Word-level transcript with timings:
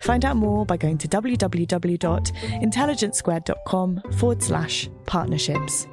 Find 0.00 0.24
out 0.24 0.36
more 0.36 0.66
by 0.66 0.76
going 0.76 0.98
to 0.98 1.08
www.intelligencesquared.com 1.08 4.02
forward 4.16 4.42
slash 4.42 4.90
partnerships. 5.06 5.86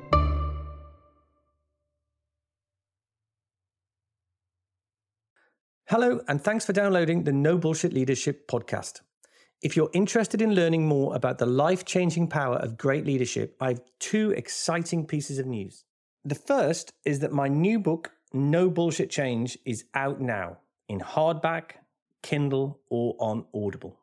Hello, 5.88 6.20
and 6.28 6.44
thanks 6.44 6.66
for 6.66 6.74
downloading 6.74 7.26
the 7.26 7.32
No 7.32 7.60
Bullshit 7.60 7.94
Leadership 7.94 8.48
podcast. 8.48 9.02
If 9.62 9.76
you're 9.76 9.92
interested 9.94 10.42
in 10.42 10.56
learning 10.56 10.88
more 10.88 11.16
about 11.16 11.38
the 11.38 11.46
life 11.46 11.86
changing 11.86 12.28
power 12.28 12.56
of 12.56 12.78
great 12.78 13.06
leadership, 13.06 13.56
I 13.62 13.70
have 13.70 13.82
two 14.00 14.32
exciting 14.32 15.06
pieces 15.06 15.38
of 15.38 15.46
news. 15.46 15.84
The 16.24 16.34
first 16.34 16.92
is 17.06 17.20
that 17.20 17.32
my 17.32 17.48
new 17.48 17.80
book, 17.80 18.12
No 18.34 18.70
Bullshit 18.70 19.12
Change, 19.12 19.60
is 19.64 19.86
out 19.94 20.20
now 20.20 20.58
in 20.90 21.00
hardback, 21.00 21.74
Kindle, 22.26 22.82
or 22.90 23.16
on 23.20 23.46
Audible. 23.54 24.00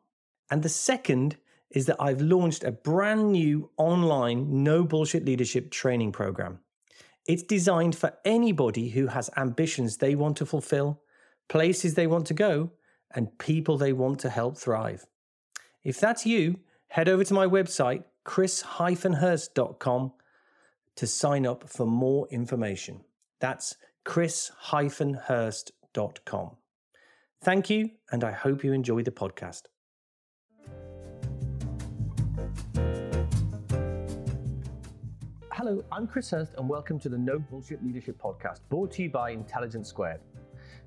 And 0.49 0.63
the 0.63 0.69
second 0.69 1.35
is 1.69 1.87
that 1.87 1.97
I've 1.99 2.21
launched 2.21 2.63
a 2.63 2.71
brand 2.71 3.33
new 3.33 3.69
online 3.75 4.63
no 4.63 4.85
bullshit 4.85 5.25
leadership 5.25 5.71
training 5.71 6.13
program. 6.13 6.59
It's 7.27 7.43
designed 7.43 7.97
for 7.97 8.13
anybody 8.23 8.91
who 8.91 9.07
has 9.07 9.29
ambitions 9.35 9.97
they 9.97 10.15
want 10.15 10.37
to 10.37 10.45
fulfill, 10.45 11.01
places 11.49 11.95
they 11.95 12.07
want 12.07 12.25
to 12.27 12.33
go, 12.33 12.71
and 13.13 13.37
people 13.39 13.77
they 13.77 13.91
want 13.91 14.19
to 14.19 14.29
help 14.29 14.57
thrive. 14.57 15.05
If 15.83 15.99
that's 15.99 16.25
you, 16.25 16.61
head 16.87 17.09
over 17.09 17.25
to 17.25 17.33
my 17.33 17.45
website, 17.45 18.05
chris-hirst.com 18.23 20.13
to 20.95 21.07
sign 21.07 21.45
up 21.45 21.67
for 21.67 21.85
more 21.85 22.25
information. 22.29 23.01
That's 23.41 23.75
chris-hirst.com. 24.05 26.51
Thank 27.43 27.69
you, 27.69 27.89
and 28.13 28.23
I 28.23 28.31
hope 28.31 28.63
you 28.63 28.71
enjoy 28.71 29.03
the 29.03 29.11
podcast. 29.11 29.63
Hello, 35.51 35.83
I'm 35.91 36.07
Chris 36.07 36.31
Hirst, 36.31 36.53
and 36.57 36.69
welcome 36.69 36.97
to 36.99 37.09
the 37.09 37.17
No 37.17 37.39
Bullshit 37.39 37.83
Leadership 37.83 38.17
Podcast, 38.17 38.61
brought 38.69 38.91
to 38.93 39.03
you 39.03 39.09
by 39.09 39.31
Intelligence 39.31 39.89
Squared. 39.89 40.21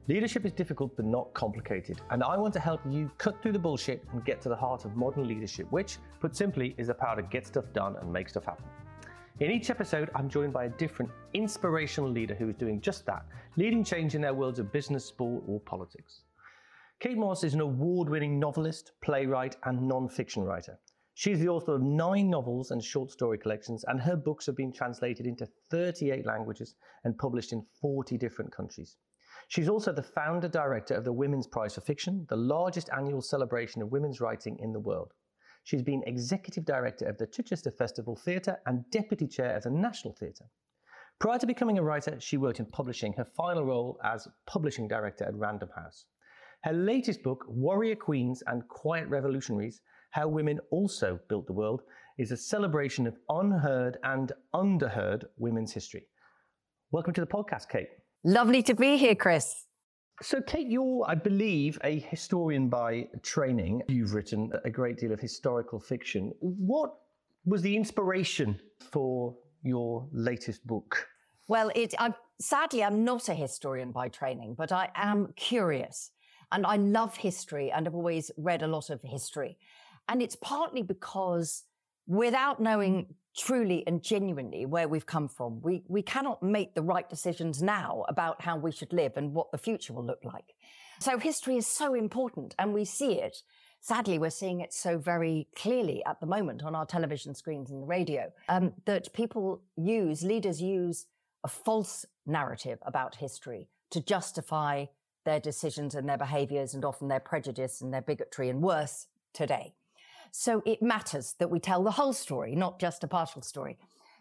Leadership 0.09 0.47
is 0.47 0.53
difficult 0.53 0.97
but 0.97 1.05
not 1.05 1.35
complicated, 1.35 2.01
and 2.09 2.23
I 2.23 2.39
want 2.39 2.55
to 2.55 2.61
help 2.61 2.81
you 2.89 3.11
cut 3.19 3.43
through 3.43 3.53
the 3.53 3.59
bullshit 3.59 4.03
and 4.15 4.25
get 4.25 4.41
to 4.41 4.49
the 4.49 4.57
heart 4.57 4.87
of 4.87 4.97
modern 4.97 5.29
leadership, 5.29 5.71
which, 5.71 5.99
put 6.21 6.35
simply, 6.35 6.75
is 6.79 6.87
the 6.87 6.95
power 6.95 7.17
to 7.17 7.23
get 7.23 7.47
stuff 7.47 7.67
done 7.75 7.97
and 8.01 8.11
make 8.11 8.31
stuff 8.31 8.47
happen. 8.47 8.65
In 9.41 9.51
each 9.51 9.69
episode, 9.69 10.09
I'm 10.15 10.31
joined 10.31 10.55
by 10.55 10.65
a 10.65 10.71
different 10.71 11.11
inspirational 11.35 12.09
leader 12.09 12.35
who 12.35 12.49
is 12.49 12.55
doing 12.55 12.81
just 12.81 13.05
that, 13.05 13.27
leading 13.57 13.85
change 13.85 14.15
in 14.15 14.23
their 14.23 14.33
worlds 14.33 14.59
of 14.59 14.73
business, 14.73 15.05
sport, 15.05 15.45
or 15.47 15.61
politics. 15.61 16.23
Kate 16.99 17.19
Mosse 17.19 17.45
is 17.45 17.53
an 17.53 17.61
award 17.61 18.09
winning 18.09 18.39
novelist, 18.39 18.93
playwright, 19.03 19.55
and 19.65 19.87
non 19.87 20.09
fiction 20.09 20.43
writer. 20.43 20.79
She's 21.13 21.39
the 21.39 21.49
author 21.51 21.75
of 21.75 21.83
nine 21.83 22.31
novels 22.31 22.71
and 22.71 22.83
short 22.83 23.11
story 23.11 23.37
collections, 23.37 23.85
and 23.87 24.01
her 24.01 24.17
books 24.17 24.47
have 24.47 24.57
been 24.57 24.73
translated 24.73 25.27
into 25.27 25.47
38 25.71 26.25
languages 26.25 26.75
and 27.05 27.19
published 27.19 27.53
in 27.53 27.67
40 27.83 28.17
different 28.17 28.51
countries. 28.51 28.97
She's 29.49 29.69
also 29.69 29.93
the 29.93 30.03
founder 30.03 30.49
director 30.49 30.95
of 30.95 31.05
the 31.05 31.13
Women's 31.13 31.47
Prize 31.47 31.75
for 31.75 31.83
Fiction, 31.83 32.25
the 32.31 32.37
largest 32.37 32.89
annual 32.97 33.21
celebration 33.21 33.83
of 33.83 33.93
women's 33.93 34.23
writing 34.23 34.59
in 34.59 34.73
the 34.73 34.81
world. 34.81 35.13
She's 35.65 35.83
been 35.83 36.03
executive 36.07 36.65
director 36.65 37.05
of 37.05 37.19
the 37.19 37.27
Chichester 37.27 37.73
Festival 37.73 38.17
Theatre 38.17 38.59
and 38.65 38.91
deputy 38.91 39.27
chair 39.27 39.55
of 39.55 39.65
the 39.65 39.71
National 39.71 40.15
Theatre. 40.15 40.47
Prior 41.19 41.39
to 41.41 41.47
becoming 41.47 41.77
a 41.77 41.83
writer, 41.83 42.19
she 42.21 42.39
worked 42.39 42.59
in 42.59 42.67
publishing, 42.67 43.13
her 43.19 43.25
final 43.27 43.67
role 43.67 44.01
as 44.03 44.27
publishing 44.47 44.89
director 44.89 45.25
at 45.25 45.35
Random 45.35 45.69
House. 45.77 46.07
Her 46.67 46.73
latest 46.73 47.23
book, 47.23 47.45
Warrior 47.47 47.95
Queens 47.95 48.43
and 48.49 48.67
Quiet 48.67 49.09
Revolutionaries, 49.09 49.83
how 50.11 50.27
Women 50.27 50.59
Also 50.73 51.21
Built 51.29 51.47
the 51.47 51.53
World 51.53 51.83
is 52.19 52.33
a 52.33 52.37
celebration 52.37 53.07
of 53.07 53.17
unheard 53.29 53.99
and 54.03 54.33
underheard 54.53 55.23
women's 55.39 55.73
history. 55.73 56.09
Welcome 56.91 57.15
to 57.15 57.21
the 57.21 57.27
podcast, 57.29 57.69
Kate. 57.69 57.91
Lovely 58.25 58.65
to 58.65 58.75
be 58.75 58.97
here, 58.97 59.15
Chris. 59.15 59.67
So, 60.23 60.41
Kate, 60.43 60.67
you're, 60.67 61.05
I 61.07 61.15
believe, 61.15 61.79
a 61.85 62.01
historian 62.01 62.69
by 62.69 63.11
training. 63.23 63.83
You've 63.87 64.15
written 64.15 64.51
a 64.65 64.71
great 64.71 64.99
deal 64.99 65.13
of 65.13 65.21
historical 65.21 65.79
fiction. 65.79 66.33
What 66.41 66.97
was 67.45 67.63
the 67.63 67.77
inspiration 67.77 68.59
for 68.91 69.37
your 69.63 70.09
latest 70.11 70.67
book? 70.67 71.07
Well, 71.47 71.71
it, 71.77 71.95
I'm, 72.01 72.17
sadly, 72.41 72.83
I'm 72.83 73.05
not 73.05 73.29
a 73.29 73.35
historian 73.35 73.93
by 73.93 74.09
training, 74.09 74.57
but 74.59 74.73
I 74.73 74.91
am 74.97 75.33
curious. 75.37 76.11
And 76.53 76.67
I 76.67 76.77
love 76.77 77.17
history 77.17 77.71
and 77.71 77.87
I've 77.87 77.95
always 77.95 78.31
read 78.37 78.63
a 78.63 78.67
lot 78.67 78.91
of 78.91 79.03
history. 79.03 79.59
And 80.09 80.23
it's 80.23 80.37
partly 80.37 80.83
because 80.83 81.65
without 82.07 82.61
knowing 82.61 83.15
truly 83.37 83.85
and 83.87 84.03
genuinely 84.03 84.65
where 84.65 84.89
we've 84.89 85.07
come 85.07 85.29
from, 85.29 85.61
we, 85.61 85.83
we 85.89 86.03
cannot 86.03 86.43
make 86.43 86.75
the 86.75 86.83
right 86.83 87.09
decisions 87.09 87.63
now 87.63 88.05
about 88.09 88.41
how 88.43 88.57
we 88.57 88.73
should 88.73 88.93
live 88.93 89.13
and 89.17 89.35
what 89.35 89.51
the 89.53 89.59
future 89.59 89.93
will 89.93 90.07
look 90.07 90.25
like. 90.25 90.55
So 91.01 91.19
history 91.19 91.57
is 91.57 91.67
so 91.67 91.95
important 91.95 92.55
and 92.59 92.73
we 92.73 92.85
see 92.85 93.21
it. 93.21 93.39
Sadly, 93.81 94.19
we're 94.19 94.31
seeing 94.31 94.61
it 94.61 94.73
so 94.73 94.99
very 94.99 95.49
clearly 95.55 96.03
at 96.07 96.19
the 96.21 96.27
moment 96.27 96.65
on 96.65 96.75
our 96.75 96.87
television 96.87 97.35
screens 97.35 97.71
and 97.71 97.83
the 97.83 97.87
radio 97.87 98.33
um, 98.49 98.73
that 98.87 99.13
people 99.13 99.63
use, 99.77 100.23
leaders 100.23 100.63
use 100.63 101.07
a 101.45 101.49
false 101.49 102.05
narrative 102.25 102.79
about 102.83 103.17
history 103.17 103.69
to 103.91 104.01
justify 104.01 104.87
their 105.27 105.41
decisions 105.41 105.95
and 105.95 106.09
their 106.09 106.17
behaviors 106.17 106.73
and 106.73 106.87
often 106.87 107.09
their 107.09 107.21
prejudice 107.21 107.83
and 107.83 107.93
their 107.93 108.01
bigotry 108.01 108.49
and 108.49 108.63
worse 108.63 109.09
today. 109.35 109.75
So 110.31 110.63
it 110.65 110.81
matters 110.81 111.35
that 111.39 111.51
we 111.51 111.61
tell 111.61 111.83
the 111.83 111.91
whole 111.91 112.15
story, 112.15 112.55
not 112.55 112.81
just 112.81 113.05
a 113.05 113.09
partial 113.09 113.43
story. 113.43 113.77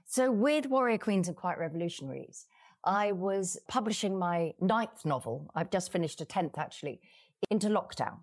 So 0.05 0.29
with 0.31 0.65
Warrior 0.65 0.97
Queens 0.97 1.29
and 1.29 1.37
Quiet 1.37 1.59
Revolutionaries, 1.59 2.45
I 2.83 3.13
was 3.13 3.57
publishing 3.67 4.19
my 4.19 4.53
ninth 4.59 5.05
novel. 5.05 5.49
I've 5.55 5.71
just 5.71 5.91
finished 5.91 6.21
a 6.21 6.25
tenth 6.25 6.57
actually 6.57 6.99
into 7.49 7.67
lockdown 7.67 8.19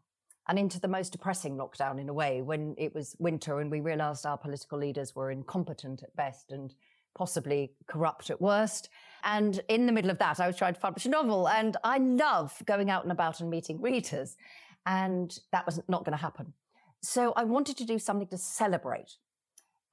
and 0.49 0.59
into 0.59 0.81
the 0.81 0.89
most 0.89 1.13
depressing 1.13 1.57
lockdown 1.57 2.01
in 2.01 2.09
a 2.09 2.13
way 2.13 2.43
when 2.43 2.75
it 2.79 2.95
was 2.95 3.17
winter 3.19 3.61
and 3.61 3.71
we 3.71 3.81
realized 3.81 4.27
our 4.27 4.39
political 4.39 4.79
leaders 4.79 5.15
were 5.15 5.31
incompetent 5.31 6.03
at 6.03 6.15
best 6.17 6.53
and 6.53 6.75
possibly 7.15 7.73
corrupt 7.87 8.31
at 8.31 8.41
worst. 8.41 8.89
And 9.25 9.61
in 9.69 9.87
the 9.87 9.93
middle 9.93 10.11
of 10.11 10.19
that, 10.19 10.41
I 10.41 10.47
was 10.47 10.57
trying 10.57 10.75
to 10.75 10.81
publish 10.81 11.07
a 11.07 11.09
novel 11.09 11.49
and 11.49 11.77
I 11.85 11.99
love 11.99 12.61
going 12.67 12.91
out 12.91 13.05
and 13.05 13.13
about 13.13 13.41
and 13.41 13.51
meeting 13.51 13.81
readers. 13.81 14.37
And 14.85 15.37
that 15.53 15.65
was 15.67 15.81
not 15.89 16.05
going 16.05 16.17
to 16.17 16.23
happen. 16.23 16.55
So 17.03 17.33
I 17.37 17.45
wanted 17.45 17.77
to 17.79 17.85
do 17.85 17.99
something 17.99 18.29
to 18.29 18.39
celebrate. 18.39 19.17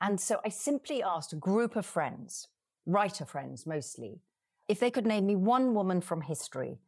And 0.02 0.20
so 0.20 0.40
I 0.46 0.50
simply 0.50 1.04
asked 1.04 1.34
a 1.34 1.36
group 1.36 1.76
of 1.76 1.86
friends, 1.86 2.48
writer 2.86 3.26
friends 3.26 3.68
mostly, 3.68 4.22
if 4.68 4.80
they 4.80 4.92
could 4.92 5.06
name 5.06 5.26
me 5.26 5.36
one 5.36 5.74
woman 5.74 6.02
from 6.02 6.22
history 6.22 6.80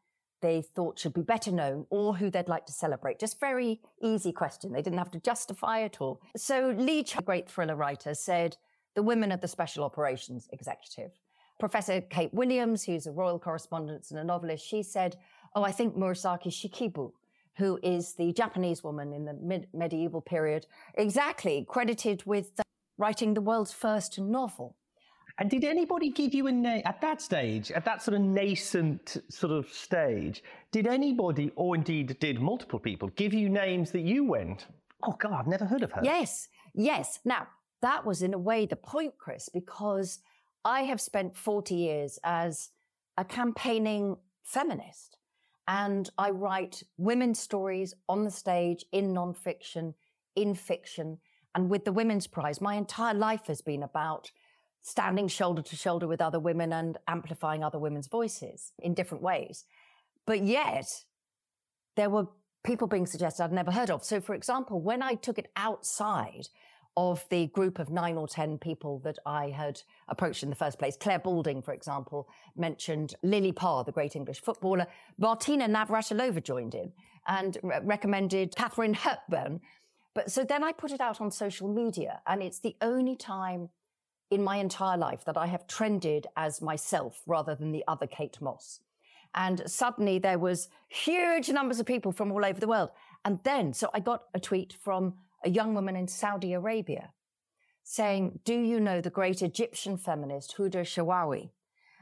they 0.42 0.62
thought 0.62 1.00
should 1.00 1.14
be 1.14 1.22
better 1.22 1.52
known 1.52 1.86
or 1.90 2.16
who 2.16 2.30
they'd 2.30 2.50
like 2.50 2.66
to 2.66 2.74
celebrate. 2.74 3.20
Just 3.20 3.40
very 3.40 3.80
easy 4.02 4.32
question. 4.32 4.72
They 4.72 4.82
didn't 4.82 5.00
have 5.00 5.12
to 5.12 5.20
justify 5.20 5.80
it 5.80 6.02
all. 6.02 6.22
So 6.36 6.74
Lee, 6.78 7.06
a 7.18 7.22
great 7.22 7.50
thriller 7.50 7.76
writer, 7.76 8.14
said 8.14 8.58
the 8.96 9.04
women 9.04 9.32
of 9.32 9.42
the 9.42 9.48
Special 9.48 9.84
Operations 9.84 10.50
Executive. 10.52 11.12
Professor 11.60 12.02
Kate 12.02 12.34
Williams, 12.34 12.84
who's 12.84 13.08
a 13.08 13.12
royal 13.12 13.40
correspondent 13.40 14.08
and 14.10 14.20
a 14.20 14.24
novelist, 14.24 14.66
she 14.66 14.82
said, 14.82 15.16
oh, 15.56 15.64
I 15.64 15.72
think 15.72 15.96
Murasaki 15.96 16.48
Shikibu, 16.48 17.12
who 17.58 17.80
is 17.84 18.16
the 18.16 18.34
Japanese 18.34 18.84
woman 18.84 19.14
in 19.14 19.26
the 19.26 19.34
mid- 19.34 19.68
medieval 19.74 20.22
period, 20.22 20.66
exactly 20.96 21.66
credited 21.70 22.24
with 22.26 22.60
writing 22.98 23.34
the 23.34 23.42
world's 23.42 23.74
first 23.74 24.20
novel. 24.20 24.76
And 25.38 25.50
did 25.50 25.64
anybody 25.64 26.10
give 26.10 26.34
you 26.34 26.48
a 26.48 26.52
name 26.52 26.84
at 26.86 27.00
that 27.02 27.22
stage, 27.22 27.72
at 27.72 27.86
that 27.86 28.02
sort 28.02 28.16
of 28.16 28.22
nascent 28.22 29.18
sort 29.30 29.54
of 29.54 29.70
stage? 29.70 30.44
Did 30.72 30.88
anybody, 30.88 31.52
or 31.56 31.76
indeed 31.76 32.18
did 32.20 32.40
multiple 32.40 32.80
people, 32.80 33.10
give 33.10 33.34
you 33.34 33.50
names 33.50 33.92
that 33.92 34.02
you 34.02 34.24
went, 34.24 34.68
oh 35.04 35.16
God, 35.20 35.34
I've 35.34 35.48
never 35.48 35.66
heard 35.66 35.84
of 35.84 35.92
her? 35.94 36.02
Yes, 36.04 36.48
yes. 36.74 37.20
Now, 37.26 37.48
that 37.82 38.06
was 38.06 38.22
in 38.22 38.34
a 38.34 38.40
way 38.40 38.66
the 38.66 38.76
point, 38.76 39.14
Chris, 39.18 39.50
because 39.50 40.20
I 40.64 40.84
have 40.84 41.02
spent 41.02 41.36
40 41.36 41.76
years 41.76 42.20
as 42.24 42.70
a 43.18 43.26
campaigning 43.26 44.18
feminist. 44.44 45.18
And 45.68 46.10
I 46.18 46.32
write 46.32 46.84
women's 46.98 47.40
stories 47.40 47.94
on 48.10 48.24
the 48.24 48.32
stage, 48.32 48.86
in 48.92 49.14
nonfiction, 49.14 49.94
in 50.36 50.56
fiction. 50.56 51.20
And 51.56 51.70
with 51.70 51.86
the 51.86 51.94
Women's 51.94 52.28
Prize, 52.28 52.62
my 52.62 52.76
entire 52.76 53.14
life 53.14 53.48
has 53.48 53.62
been 53.62 53.84
about 53.84 54.32
standing 54.82 55.28
shoulder 55.28 55.62
to 55.62 55.76
shoulder 55.76 56.08
with 56.08 56.22
other 56.22 56.40
women 56.40 56.74
and 56.74 56.98
amplifying 57.08 57.64
other 57.64 57.80
women's 57.80 58.08
voices 58.08 58.74
in 58.80 58.94
different 58.94 59.24
ways. 59.24 59.66
But 60.26 60.42
yet, 60.42 60.88
there 61.96 62.10
were 62.10 62.28
people 62.64 62.88
being 62.88 63.06
suggested 63.06 63.44
I'd 63.44 63.52
never 63.52 63.72
heard 63.72 63.92
of. 63.92 64.04
So, 64.04 64.20
for 64.20 64.34
example, 64.34 64.82
when 64.82 65.02
I 65.02 65.16
took 65.16 65.38
it 65.38 65.52
outside 65.56 66.48
of 66.98 67.26
the 67.30 67.48
group 67.48 67.80
of 67.80 67.90
nine 67.90 68.18
or 68.18 68.28
10 68.28 68.58
people 68.58 69.00
that 69.00 69.18
I 69.26 69.50
had 69.50 69.82
approached 70.10 70.44
in 70.44 70.50
the 70.50 70.56
first 70.56 70.78
place, 70.78 70.98
Clare 70.98 71.20
Balding, 71.20 71.62
for 71.62 71.74
example, 71.74 72.28
mentioned 72.56 73.16
Lily 73.24 73.52
Parr, 73.52 73.84
the 73.84 73.92
great 73.92 74.16
English 74.16 74.42
footballer. 74.42 74.88
Martina 75.18 75.68
Navratilova 75.68 76.44
joined 76.44 76.76
in 76.76 76.92
and 77.28 77.58
re- 77.64 77.80
recommended 77.84 78.56
Katharine 78.56 78.94
Hepburn. 78.94 79.62
But 80.14 80.32
so 80.32 80.44
then 80.44 80.64
I 80.64 80.74
put 80.74 80.92
it 80.92 81.00
out 81.00 81.22
on 81.22 81.32
social 81.32 81.70
media, 81.70 82.22
and 82.28 82.44
it's 82.44 82.60
the 82.60 82.76
only 82.82 83.16
time 83.16 83.70
in 84.30 84.44
my 84.44 84.58
entire 84.58 84.98
life 84.98 85.24
that 85.26 85.38
I 85.38 85.48
have 85.48 85.68
trended 85.68 86.28
as 86.36 86.62
myself 86.62 87.22
rather 87.26 87.56
than 87.56 87.72
the 87.72 87.84
other 87.88 88.08
Kate 88.08 88.42
Moss. 88.42 88.80
And 89.34 89.62
suddenly 89.66 90.20
there 90.20 90.40
was 90.40 90.70
huge 90.90 91.50
numbers 91.50 91.80
of 91.80 91.86
people 91.86 92.12
from 92.12 92.32
all 92.32 92.44
over 92.44 92.60
the 92.60 92.68
world. 92.68 92.90
And 93.24 93.40
then, 93.44 93.74
so 93.74 93.90
I 93.94 94.00
got 94.00 94.24
a 94.34 94.40
tweet 94.40 94.76
from 94.82 95.16
a 95.44 95.50
young 95.50 95.74
woman 95.74 95.96
in 95.96 96.08
Saudi 96.08 96.54
Arabia 96.54 97.12
saying, 97.84 98.40
do 98.46 98.54
you 98.54 98.80
know 98.80 99.02
the 99.02 99.10
great 99.10 99.42
Egyptian 99.42 99.98
feminist 99.98 100.56
Huda 100.58 100.82
Sha'arawi? 100.82 101.50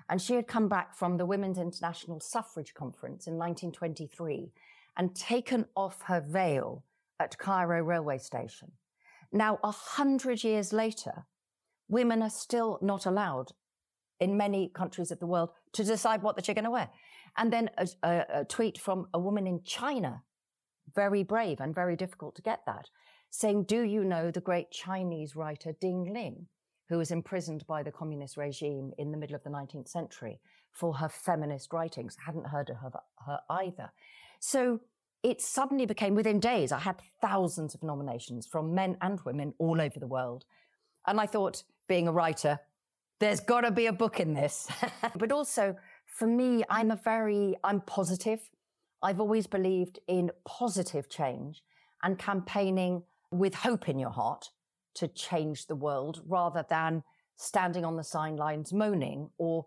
And 0.09 0.21
she 0.21 0.33
had 0.35 0.47
come 0.47 0.67
back 0.67 0.95
from 0.95 1.17
the 1.17 1.25
Women's 1.25 1.57
International 1.57 2.19
Suffrage 2.19 2.73
Conference 2.73 3.27
in 3.27 3.35
1923 3.35 4.51
and 4.97 5.15
taken 5.15 5.65
off 5.75 6.01
her 6.03 6.19
veil 6.19 6.83
at 7.19 7.37
Cairo 7.37 7.81
railway 7.81 8.17
station. 8.17 8.71
Now, 9.31 9.59
a 9.63 9.71
hundred 9.71 10.43
years 10.43 10.73
later, 10.73 11.25
women 11.87 12.21
are 12.21 12.29
still 12.29 12.79
not 12.81 13.05
allowed 13.05 13.51
in 14.19 14.35
many 14.35 14.69
countries 14.69 15.11
of 15.11 15.19
the 15.19 15.27
world 15.27 15.49
to 15.73 15.83
decide 15.83 16.23
what 16.23 16.35
they're 16.35 16.55
going 16.55 16.65
to 16.65 16.71
wear. 16.71 16.89
And 17.37 17.53
then 17.53 17.69
a, 17.77 17.87
a, 18.03 18.25
a, 18.41 18.45
tweet 18.45 18.77
from 18.77 19.07
a 19.13 19.19
woman 19.19 19.47
in 19.47 19.61
China, 19.63 20.23
very 20.95 21.23
brave 21.23 21.59
and 21.59 21.73
very 21.73 21.95
difficult 21.95 22.35
to 22.35 22.41
get 22.41 22.61
that, 22.65 22.89
saying, 23.29 23.63
Do 23.63 23.81
you 23.81 24.03
know 24.03 24.31
the 24.31 24.41
great 24.41 24.71
Chinese 24.71 25.35
writer 25.35 25.73
Ding 25.79 26.13
Ling, 26.13 26.47
who 26.89 26.97
was 26.97 27.11
imprisoned 27.11 27.65
by 27.67 27.83
the 27.83 27.91
communist 27.91 28.37
regime 28.37 28.91
in 28.97 29.11
the 29.11 29.17
middle 29.17 29.35
of 29.35 29.43
the 29.43 29.49
19th 29.49 29.87
century 29.87 30.39
for 30.71 30.93
her 30.93 31.09
feminist 31.09 31.71
writings? 31.73 32.17
I 32.19 32.25
hadn't 32.25 32.47
heard 32.47 32.69
of 32.69 32.77
her, 32.77 32.91
her 33.25 33.39
either. 33.49 33.91
So 34.39 34.79
it 35.23 35.41
suddenly 35.41 35.85
became 35.85 36.15
within 36.15 36.39
days, 36.39 36.71
I 36.71 36.79
had 36.79 37.01
thousands 37.21 37.75
of 37.75 37.83
nominations 37.83 38.47
from 38.47 38.73
men 38.73 38.97
and 39.01 39.19
women 39.21 39.53
all 39.57 39.81
over 39.81 39.99
the 39.99 40.07
world. 40.07 40.45
And 41.05 41.19
I 41.19 41.25
thought, 41.25 41.63
being 41.87 42.07
a 42.07 42.11
writer, 42.11 42.59
there's 43.19 43.41
got 43.41 43.61
to 43.61 43.71
be 43.71 43.87
a 43.87 43.93
book 43.93 44.19
in 44.19 44.33
this. 44.33 44.69
but 45.15 45.31
also, 45.31 45.75
for 46.05 46.27
me, 46.27 46.63
I'm 46.69 46.91
a 46.91 46.95
very, 46.95 47.55
I'm 47.63 47.81
positive. 47.81 48.39
I've 49.01 49.19
always 49.19 49.47
believed 49.47 49.99
in 50.07 50.31
positive 50.45 51.09
change 51.09 51.63
and 52.03 52.17
campaigning 52.17 53.03
with 53.31 53.55
hope 53.55 53.89
in 53.89 53.99
your 53.99 54.09
heart 54.11 54.49
to 54.95 55.07
change 55.07 55.67
the 55.67 55.75
world 55.75 56.21
rather 56.27 56.65
than 56.69 57.03
standing 57.35 57.85
on 57.85 57.95
the 57.95 58.03
sidelines 58.03 58.73
moaning 58.73 59.29
or 59.37 59.65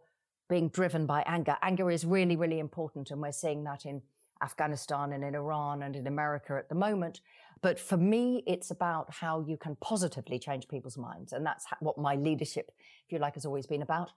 being 0.48 0.68
driven 0.68 1.06
by 1.06 1.22
anger. 1.26 1.56
Anger 1.62 1.90
is 1.90 2.04
really, 2.04 2.36
really 2.36 2.58
important. 2.58 3.10
And 3.10 3.20
we're 3.20 3.32
seeing 3.32 3.64
that 3.64 3.86
in 3.86 4.02
Afghanistan 4.42 5.12
and 5.12 5.24
in 5.24 5.34
Iran 5.34 5.82
and 5.82 5.96
in 5.96 6.06
America 6.06 6.56
at 6.58 6.68
the 6.68 6.74
moment. 6.74 7.20
But 7.62 7.78
for 7.78 7.96
me, 7.96 8.42
it's 8.46 8.70
about 8.70 9.14
how 9.14 9.40
you 9.40 9.56
can 9.56 9.76
positively 9.76 10.38
change 10.38 10.68
people's 10.68 10.98
minds. 10.98 11.32
And 11.32 11.46
that's 11.46 11.64
what 11.80 11.96
my 11.96 12.16
leadership, 12.16 12.72
if 13.06 13.12
you 13.12 13.18
like, 13.18 13.34
has 13.34 13.46
always 13.46 13.66
been 13.66 13.82
about. 13.82 14.10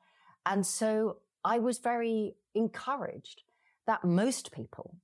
And 0.46 0.66
so 0.66 1.18
I 1.44 1.60
was 1.60 1.78
very 1.78 2.36
encouraged 2.56 3.44
that 3.86 4.04
most 4.04 4.52
people, 4.52 4.98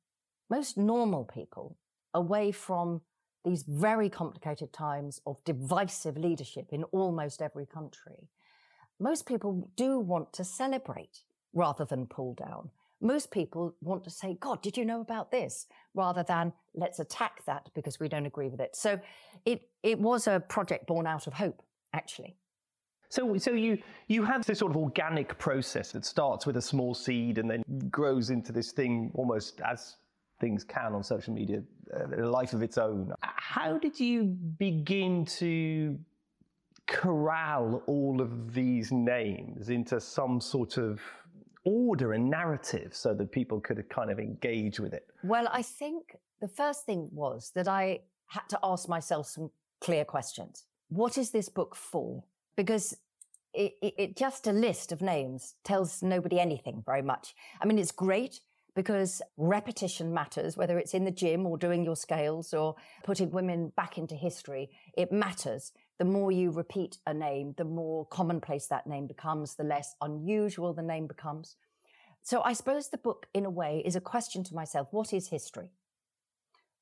most 0.50 0.78
normal 0.78 1.24
people, 1.24 1.78
away 2.14 2.52
from 2.52 3.02
these 3.44 3.64
very 3.64 4.10
complicated 4.10 4.72
times 4.74 5.22
of 5.26 5.44
divisive 5.46 6.18
leadership 6.18 6.68
in 6.72 6.84
almost 6.86 7.42
every 7.42 7.66
country, 7.66 8.30
most 9.00 9.26
people 9.26 9.70
do 9.76 10.00
want 10.00 10.32
to 10.34 10.44
celebrate 10.44 11.24
rather 11.54 11.86
than 11.86 12.06
pull 12.06 12.34
down 12.34 12.70
most 13.02 13.32
people 13.32 13.76
want 13.82 14.04
to 14.04 14.10
say, 14.10 14.38
God, 14.40 14.62
did 14.62 14.78
you 14.78 14.86
know 14.86 15.02
about 15.02 15.32
this? 15.32 15.68
Rather 15.96 16.24
than 16.24 16.54
let's 16.76 17.00
attack 17.00 17.44
that 17.46 17.70
because 17.74 18.00
we 18.00 18.08
don't 18.08 18.26
agree 18.26 18.48
with 18.48 18.62
it. 18.62 18.76
So 18.76 19.00
it, 19.46 19.64
it 19.84 20.00
was 20.00 20.28
a 20.28 20.40
project 20.40 20.88
born 20.88 21.08
out 21.08 21.28
of 21.28 21.34
hope, 21.34 21.62
actually. 21.94 22.36
So, 23.10 23.38
so 23.38 23.52
you 23.52 23.78
you 24.08 24.24
have 24.24 24.46
this 24.46 24.60
sort 24.60 24.72
of 24.72 24.78
organic 24.78 25.38
process 25.38 25.92
that 25.92 26.06
starts 26.06 26.46
with 26.46 26.56
a 26.56 26.62
small 26.62 26.94
seed 26.94 27.40
and 27.40 27.50
then 27.50 27.62
grows 27.90 28.30
into 28.30 28.54
this 28.54 28.72
thing 28.72 29.12
almost 29.16 29.60
as 29.60 29.98
things 30.42 30.64
can 30.66 30.94
on 30.94 31.04
social 31.04 31.34
media, 31.34 31.64
uh, 31.96 32.24
a 32.24 32.28
life 32.28 32.52
of 32.52 32.62
its 32.62 32.78
own. 32.78 33.14
How 33.22 33.78
did 33.78 34.00
you 34.00 34.24
begin 34.26 35.24
to 35.38 35.98
corral 36.88 37.84
all 37.88 38.20
of 38.20 38.54
these 38.54 38.92
names 38.92 39.70
into 39.70 40.02
some 40.02 40.42
sort 40.42 40.78
of 40.78 41.00
order 41.64 42.14
and 42.14 42.30
narrative 42.30 42.94
so 42.94 43.14
that 43.14 43.32
people 43.32 43.62
could 43.62 43.88
kind 43.90 44.12
of 44.12 44.20
engage 44.20 44.80
with 44.80 44.94
it? 44.94 45.08
Well, 45.24 45.48
I 45.52 45.62
think 45.62 46.18
the 46.42 46.48
first 46.48 46.86
thing 46.86 47.08
was 47.12 47.52
that 47.56 47.68
I 47.68 48.02
had 48.28 48.48
to 48.50 48.60
ask 48.64 48.90
myself 48.90 49.28
some 49.28 49.52
clear 49.80 50.04
questions. 50.04 50.66
What 50.90 51.18
is 51.18 51.32
this 51.32 51.50
book 51.50 51.76
for? 51.76 52.24
Because 52.58 52.98
it, 53.54 53.74
it, 53.82 53.94
it, 53.98 54.18
just 54.18 54.48
a 54.48 54.52
list 54.52 54.92
of 54.92 55.02
names 55.02 55.56
tells 55.64 56.02
nobody 56.02 56.40
anything 56.40 56.84
very 56.86 57.02
much. 57.02 57.36
I 57.62 57.66
mean, 57.66 57.78
it's 57.78 57.92
great 57.92 58.40
because 58.76 59.22
repetition 59.38 60.14
matters, 60.14 60.56
whether 60.56 60.78
it's 60.80 60.94
in 60.94 61.06
the 61.06 61.12
gym 61.12 61.46
or 61.46 61.58
doing 61.58 61.84
your 61.84 61.96
scales 61.96 62.54
or 62.54 62.76
putting 63.04 63.32
women 63.32 63.72
back 63.76 63.98
into 63.98 64.16
history, 64.16 64.70
it 64.98 65.12
matters 65.12 65.74
the 66.00 66.06
more 66.06 66.32
you 66.32 66.52
repeat 66.52 66.98
a 67.06 67.14
name, 67.14 67.54
the 67.58 67.66
more 67.66 68.06
commonplace 68.06 68.68
that 68.68 68.88
name 68.88 69.08
becomes, 69.08 69.56
the 69.56 69.64
less 69.64 69.96
unusual 70.02 70.74
the 70.74 70.82
name 70.82 71.06
becomes. 71.06 71.58
So 72.24 72.42
I 72.44 72.54
suppose 72.54 72.90
the 72.90 72.98
book, 72.98 73.28
in 73.34 73.46
a 73.46 73.50
way, 73.50 73.84
is 73.86 73.96
a 73.96 74.02
question 74.02 74.44
to 74.46 74.56
myself 74.56 74.88
what 74.92 75.14
is 75.14 75.28
history? 75.28 75.70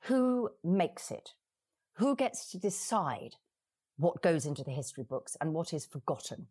Who 0.03 0.51
makes 0.63 1.11
it? 1.11 1.31
Who 1.95 2.15
gets 2.15 2.49
to 2.51 2.57
decide 2.57 3.35
what 3.97 4.21
goes 4.21 4.45
into 4.45 4.63
the 4.63 4.71
history 4.71 5.03
books 5.03 5.35
and 5.41 5.53
what 5.53 5.73
is 5.73 5.85
forgotten? 5.85 6.47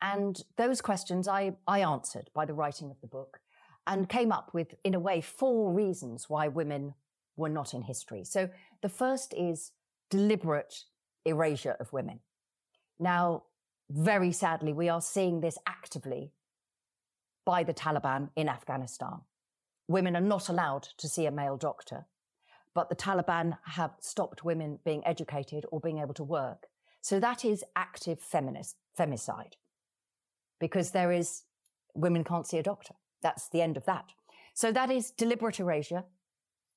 And 0.00 0.42
those 0.56 0.80
questions 0.80 1.28
I, 1.28 1.56
I 1.66 1.80
answered 1.80 2.30
by 2.34 2.44
the 2.44 2.54
writing 2.54 2.90
of 2.90 3.00
the 3.00 3.06
book 3.06 3.38
and 3.86 4.08
came 4.08 4.32
up 4.32 4.52
with, 4.52 4.74
in 4.84 4.94
a 4.94 5.00
way, 5.00 5.20
four 5.20 5.72
reasons 5.72 6.28
why 6.28 6.48
women 6.48 6.94
were 7.36 7.48
not 7.48 7.74
in 7.74 7.82
history. 7.82 8.24
So 8.24 8.48
the 8.82 8.88
first 8.88 9.34
is 9.34 9.72
deliberate 10.10 10.84
erasure 11.24 11.76
of 11.78 11.92
women. 11.92 12.20
Now, 12.98 13.44
very 13.90 14.32
sadly, 14.32 14.72
we 14.72 14.88
are 14.88 15.00
seeing 15.00 15.40
this 15.40 15.58
actively 15.66 16.32
by 17.44 17.62
the 17.62 17.74
Taliban 17.74 18.30
in 18.34 18.48
Afghanistan. 18.48 19.20
Women 19.88 20.16
are 20.16 20.20
not 20.20 20.48
allowed 20.48 20.88
to 20.98 21.08
see 21.08 21.26
a 21.26 21.30
male 21.30 21.56
doctor. 21.56 22.06
but 22.76 22.90
the 22.90 22.94
Taliban 22.94 23.56
have 23.64 23.92
stopped 24.00 24.44
women 24.44 24.78
being 24.84 25.02
educated 25.06 25.64
or 25.72 25.80
being 25.80 25.98
able 25.98 26.12
to 26.12 26.22
work. 26.22 26.66
So 27.00 27.18
that 27.18 27.42
is 27.42 27.64
active 27.74 28.20
feminist, 28.20 28.76
femicide 28.96 29.54
because 30.60 30.90
there 30.90 31.10
is 31.10 31.44
women 31.94 32.22
can't 32.22 32.46
see 32.46 32.58
a 32.58 32.62
doctor. 32.62 32.94
That's 33.26 33.48
the 33.48 33.60
end 33.60 33.76
of 33.76 33.84
that. 33.86 34.04
So 34.54 34.70
that 34.70 34.88
is 34.88 35.10
deliberate 35.10 35.58
erasure 35.58 36.04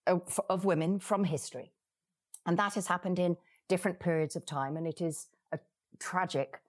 of, 0.07 0.39
of 0.49 0.65
women 0.65 0.97
from 0.97 1.23
history. 1.23 1.73
And 2.47 2.57
that 2.57 2.73
has 2.73 2.87
happened 2.87 3.19
in 3.19 3.37
different 3.67 3.99
periods 3.99 4.35
of 4.35 4.47
time. 4.47 4.75
And 4.75 4.87
it 4.87 4.99
is 4.99 5.27
a 5.51 5.59
tragic 5.99 6.59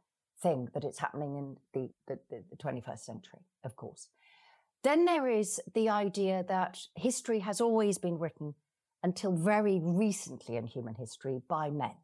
thing 0.42 0.68
that 0.74 0.84
it's 0.84 0.98
happening 0.98 1.36
in 1.36 1.56
the, 1.72 1.88
the, 2.06 2.18
the 2.50 2.56
21st 2.58 2.98
century, 2.98 3.40
of 3.64 3.74
course. 3.76 4.08
Then 4.84 5.06
there 5.06 5.26
is 5.26 5.62
the 5.72 5.88
idea 5.88 6.44
that 6.46 6.78
history 6.94 7.38
has 7.38 7.58
always 7.58 7.96
been 7.96 8.18
written 8.18 8.54
until 9.02 9.32
very 9.32 9.80
recently 9.82 10.56
in 10.56 10.66
human 10.66 10.94
history 10.94 11.40
by 11.48 11.70
men, 11.70 11.96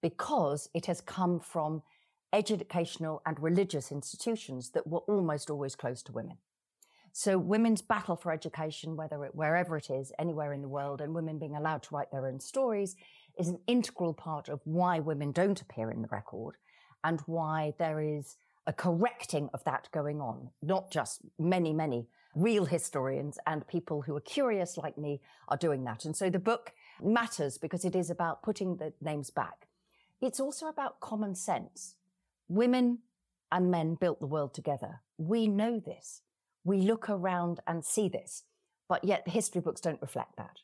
because 0.00 0.68
it 0.72 0.86
has 0.86 1.00
come 1.00 1.40
from 1.40 1.82
educational 2.32 3.22
and 3.26 3.42
religious 3.42 3.90
institutions 3.90 4.70
that 4.70 4.86
were 4.86 5.00
almost 5.00 5.50
always 5.50 5.74
closed 5.74 6.06
to 6.06 6.12
women. 6.12 6.38
So 7.12 7.36
women's 7.36 7.82
battle 7.82 8.16
for 8.16 8.32
education, 8.32 8.96
whether 8.96 9.24
it, 9.24 9.34
wherever 9.34 9.76
it 9.76 9.90
is, 9.90 10.12
anywhere 10.18 10.52
in 10.52 10.62
the 10.62 10.68
world, 10.68 11.00
and 11.00 11.14
women 11.14 11.38
being 11.38 11.54
allowed 11.54 11.82
to 11.84 11.94
write 11.94 12.10
their 12.10 12.26
own 12.26 12.40
stories 12.40 12.96
is 13.38 13.48
an 13.48 13.60
integral 13.66 14.14
part 14.14 14.48
of 14.48 14.60
why 14.64 14.98
women 14.98 15.30
don't 15.30 15.60
appear 15.60 15.90
in 15.90 16.02
the 16.02 16.08
record 16.08 16.56
and 17.04 17.20
why 17.26 17.74
there 17.78 18.00
is 18.00 18.36
a 18.66 18.72
correcting 18.72 19.50
of 19.52 19.62
that 19.64 19.88
going 19.92 20.20
on. 20.20 20.50
Not 20.62 20.90
just 20.90 21.20
many, 21.38 21.72
many 21.72 22.08
real 22.34 22.64
historians 22.64 23.38
and 23.46 23.66
people 23.66 24.02
who 24.02 24.16
are 24.16 24.20
curious 24.20 24.78
like 24.78 24.96
me 24.96 25.20
are 25.48 25.56
doing 25.56 25.84
that. 25.84 26.04
And 26.04 26.16
so 26.16 26.30
the 26.30 26.38
book 26.38 26.72
matters 27.02 27.58
because 27.58 27.84
it 27.84 27.94
is 27.94 28.08
about 28.08 28.42
putting 28.42 28.76
the 28.76 28.92
names 29.02 29.30
back. 29.30 29.68
It's 30.20 30.40
also 30.40 30.66
about 30.66 31.00
common 31.00 31.34
sense. 31.34 31.96
Women 32.48 33.00
and 33.50 33.70
men 33.70 33.96
built 33.96 34.20
the 34.20 34.26
world 34.26 34.54
together. 34.54 35.02
We 35.18 35.46
know 35.46 35.78
this. 35.78 36.22
We 36.64 36.78
look 36.78 37.08
around 37.08 37.60
and 37.66 37.84
see 37.84 38.08
this, 38.08 38.44
but 38.88 39.04
yet 39.04 39.24
the 39.24 39.30
history 39.30 39.60
books 39.60 39.80
don't 39.80 40.02
reflect 40.02 40.36
that. 40.36 40.58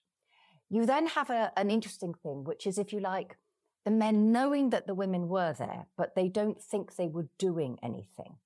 You 0.71 0.87
then 0.87 1.07
have 1.09 1.31
a, 1.31 1.53
an 1.57 1.71
interesting 1.71 2.15
thing, 2.15 2.45
which 2.45 2.67
is, 2.67 2.79
if 2.79 2.93
you 2.93 3.01
like, 3.01 3.37
the 3.85 3.91
men 3.91 4.33
knowing 4.33 4.71
that 4.71 4.87
the 4.87 4.95
women 4.95 5.29
were 5.29 5.55
there, 5.59 5.87
but 5.97 6.15
they 6.15 6.29
don't 6.29 6.63
think 6.63 6.95
they 6.97 7.09
were 7.09 7.29
doing 7.39 7.79
anything. 7.83 8.37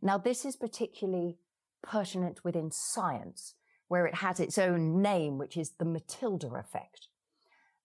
Now, 0.00 0.18
this 0.18 0.44
is 0.44 0.56
particularly 0.56 1.38
pertinent 1.82 2.44
within 2.44 2.70
science, 2.70 3.54
where 3.88 4.06
it 4.06 4.16
has 4.16 4.38
its 4.38 4.58
own 4.58 5.02
name, 5.02 5.38
which 5.38 5.56
is 5.56 5.72
the 5.78 5.84
Matilda 5.84 6.48
effect. 6.54 7.08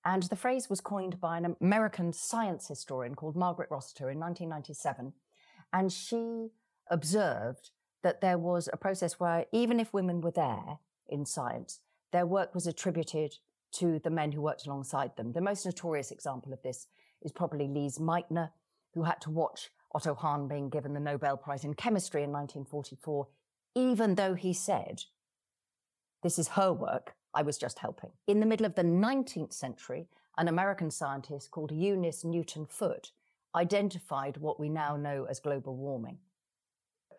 And 0.03 0.24
the 0.24 0.36
phrase 0.36 0.70
was 0.70 0.82
coined 0.82 1.20
by 1.20 1.38
an 1.38 1.56
American 1.62 2.12
science 2.12 2.68
historian 2.68 3.15
called 3.15 3.36
Margaret 3.36 3.70
Rossiter 3.70 4.10
in 4.10 4.20
1997. 4.20 5.13
And 5.72 5.91
she 5.91 6.50
observed 6.89 7.70
that 8.03 8.22
there 8.22 8.38
was 8.38 8.70
a 8.72 8.77
process 8.77 9.20
where 9.20 9.46
even 9.51 9.79
if 9.79 9.93
women 9.93 10.22
were 10.22 10.31
there 10.31 10.79
in 11.08 11.25
science, 11.25 11.81
their 12.12 12.25
work 12.25 12.53
was 12.53 12.67
attributed 12.67 13.36
to 13.74 14.00
the 14.00 14.10
men 14.10 14.31
who 14.31 14.41
worked 14.41 14.65
alongside 14.65 15.15
them. 15.15 15.31
The 15.31 15.41
most 15.41 15.65
notorious 15.65 16.12
example 16.12 16.51
of 16.53 16.62
this 16.62 16.88
is 17.22 17.31
probably 17.31 17.67
Lise 17.67 18.00
Meitner, 18.00 18.50
who 18.93 19.03
had 19.03 19.22
to 19.22 19.29
watch 19.29 19.70
Otto 19.93 20.13
Hahn 20.13 20.48
being 20.48 20.70
given 20.70 20.93
the 20.93 21.00
Nobel 21.00 21.38
Prize 21.38 21.63
in 21.63 21.74
Chemistry 21.74 22.24
in 22.24 22.31
1944, 22.31 23.27
even 23.75 24.15
though 24.15 24.34
he 24.34 24.53
said, 24.53 25.03
This 26.24 26.38
is 26.38 26.50
her 26.50 26.74
work, 26.74 27.15
I 27.34 27.41
was 27.43 27.58
just 27.58 27.79
helping. 27.79 28.12
In 28.27 28.39
the 28.39 28.46
middle 28.46 28.65
of 28.65 28.75
the 28.75 28.84
19th 28.84 29.53
century, 29.53 30.08
an 30.38 30.48
American 30.48 30.91
scientist 30.91 31.51
called 31.51 31.72
Eunice 31.72 32.24
Newton 32.24 32.65
Foote 32.65 33.12
identified 33.55 34.38
what 34.38 34.60
we 34.60 34.70
now 34.70 34.96
know 34.96 35.25
as 35.29 35.39
global 35.39 35.75
warming. 35.75 36.17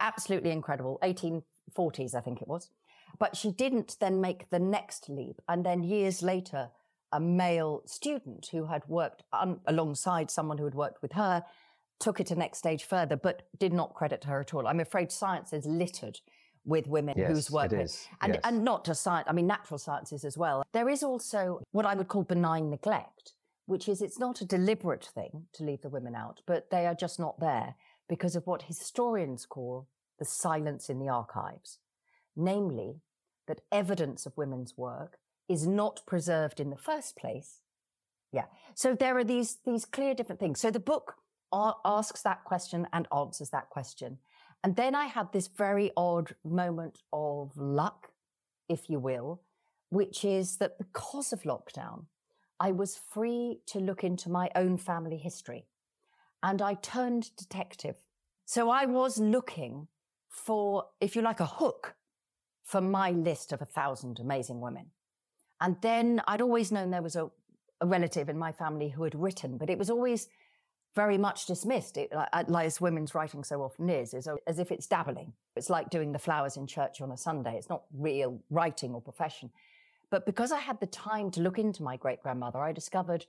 Absolutely 0.02 0.50
incredible. 0.50 0.98
1840s, 1.02 2.14
I 2.14 2.20
think 2.20 2.42
it 2.42 2.48
was. 2.48 2.70
But 3.18 3.36
she 3.36 3.52
didn't 3.52 3.96
then 4.00 4.20
make 4.20 4.50
the 4.50 4.58
next 4.58 5.08
leap. 5.08 5.40
And 5.48 5.64
then 5.64 5.82
years 5.82 6.22
later, 6.22 6.70
a 7.12 7.20
male 7.20 7.82
student 7.86 8.48
who 8.50 8.66
had 8.66 8.82
worked 8.88 9.22
un- 9.32 9.60
alongside 9.66 10.30
someone 10.30 10.58
who 10.58 10.64
had 10.64 10.74
worked 10.74 11.02
with 11.02 11.12
her 11.12 11.44
took 12.00 12.18
it 12.18 12.32
a 12.32 12.34
next 12.34 12.58
stage 12.58 12.84
further, 12.84 13.16
but 13.16 13.42
did 13.58 13.72
not 13.72 13.94
credit 13.94 14.24
her 14.24 14.40
at 14.40 14.52
all. 14.54 14.66
I'm 14.66 14.80
afraid 14.80 15.12
science 15.12 15.52
is 15.52 15.66
littered 15.66 16.18
with 16.64 16.88
women 16.88 17.14
yes, 17.16 17.28
whose 17.28 17.50
work 17.50 17.72
is. 17.72 18.08
And, 18.20 18.34
yes. 18.34 18.40
and 18.44 18.64
not 18.64 18.84
just 18.84 19.02
science, 19.02 19.26
I 19.28 19.32
mean, 19.32 19.46
natural 19.46 19.78
sciences 19.78 20.24
as 20.24 20.36
well. 20.36 20.64
There 20.72 20.88
is 20.88 21.02
also 21.04 21.60
what 21.70 21.86
I 21.86 21.94
would 21.94 22.08
call 22.08 22.24
benign 22.24 22.70
neglect, 22.70 23.34
which 23.66 23.88
is 23.88 24.02
it's 24.02 24.18
not 24.18 24.40
a 24.40 24.44
deliberate 24.44 25.08
thing 25.14 25.46
to 25.54 25.64
leave 25.64 25.82
the 25.82 25.88
women 25.90 26.16
out, 26.16 26.40
but 26.46 26.70
they 26.70 26.86
are 26.86 26.94
just 26.94 27.20
not 27.20 27.38
there 27.38 27.76
because 28.08 28.36
of 28.36 28.46
what 28.46 28.62
historians 28.62 29.46
call 29.46 29.88
the 30.18 30.24
silence 30.24 30.88
in 30.88 30.98
the 30.98 31.08
archives. 31.08 31.78
Namely, 32.36 33.00
that 33.46 33.60
evidence 33.70 34.26
of 34.26 34.36
women's 34.36 34.76
work 34.76 35.18
is 35.48 35.66
not 35.66 36.02
preserved 36.06 36.60
in 36.60 36.70
the 36.70 36.76
first 36.76 37.16
place. 37.16 37.60
Yeah. 38.32 38.46
So 38.74 38.94
there 38.94 39.16
are 39.18 39.24
these, 39.24 39.58
these 39.66 39.84
clear 39.84 40.14
different 40.14 40.40
things. 40.40 40.60
So 40.60 40.70
the 40.70 40.80
book 40.80 41.16
asks 41.52 42.22
that 42.22 42.44
question 42.44 42.86
and 42.92 43.06
answers 43.14 43.50
that 43.50 43.68
question. 43.68 44.18
And 44.64 44.76
then 44.76 44.94
I 44.94 45.06
had 45.06 45.32
this 45.32 45.48
very 45.48 45.90
odd 45.96 46.34
moment 46.44 46.98
of 47.12 47.52
luck, 47.56 48.12
if 48.68 48.88
you 48.88 48.98
will, 48.98 49.42
which 49.90 50.24
is 50.24 50.56
that 50.58 50.78
because 50.78 51.32
of 51.32 51.42
lockdown, 51.42 52.06
I 52.60 52.70
was 52.70 53.00
free 53.10 53.58
to 53.66 53.80
look 53.80 54.04
into 54.04 54.30
my 54.30 54.48
own 54.54 54.78
family 54.78 55.18
history 55.18 55.66
and 56.42 56.60
I 56.60 56.74
turned 56.74 57.34
detective. 57.36 57.96
So 58.44 58.70
I 58.70 58.86
was 58.86 59.18
looking 59.18 59.88
for, 60.28 60.86
if 61.00 61.14
you 61.14 61.22
like, 61.22 61.40
a 61.40 61.46
hook 61.46 61.94
for 62.64 62.80
my 62.80 63.10
list 63.10 63.52
of 63.52 63.62
a 63.62 63.66
thousand 63.66 64.18
amazing 64.18 64.60
women. 64.60 64.86
And 65.60 65.76
then 65.80 66.22
I'd 66.26 66.40
always 66.40 66.72
known 66.72 66.90
there 66.90 67.02
was 67.02 67.16
a, 67.16 67.30
a 67.80 67.86
relative 67.86 68.28
in 68.28 68.38
my 68.38 68.52
family 68.52 68.88
who 68.88 69.04
had 69.04 69.14
written, 69.14 69.58
but 69.58 69.70
it 69.70 69.78
was 69.78 69.90
always 69.90 70.28
very 70.94 71.16
much 71.16 71.46
dismissed. 71.46 71.96
It, 71.96 72.12
like, 72.12 72.66
as 72.66 72.80
women's 72.80 73.14
writing 73.14 73.44
so 73.44 73.62
often 73.62 73.88
is, 73.88 74.12
is 74.12 74.28
as 74.46 74.58
if 74.58 74.70
it's 74.70 74.86
dabbling. 74.86 75.32
It's 75.56 75.70
like 75.70 75.90
doing 75.90 76.12
the 76.12 76.18
flowers 76.18 76.56
in 76.56 76.66
church 76.66 77.00
on 77.00 77.12
a 77.12 77.16
Sunday. 77.16 77.56
It's 77.56 77.68
not 77.68 77.84
real 77.96 78.40
writing 78.50 78.92
or 78.92 79.00
profession. 79.00 79.50
But 80.10 80.26
because 80.26 80.52
I 80.52 80.58
had 80.58 80.80
the 80.80 80.86
time 80.86 81.30
to 81.32 81.40
look 81.40 81.58
into 81.58 81.82
my 81.82 81.96
great 81.96 82.22
grandmother, 82.22 82.58
I 82.58 82.72
discovered 82.72 83.24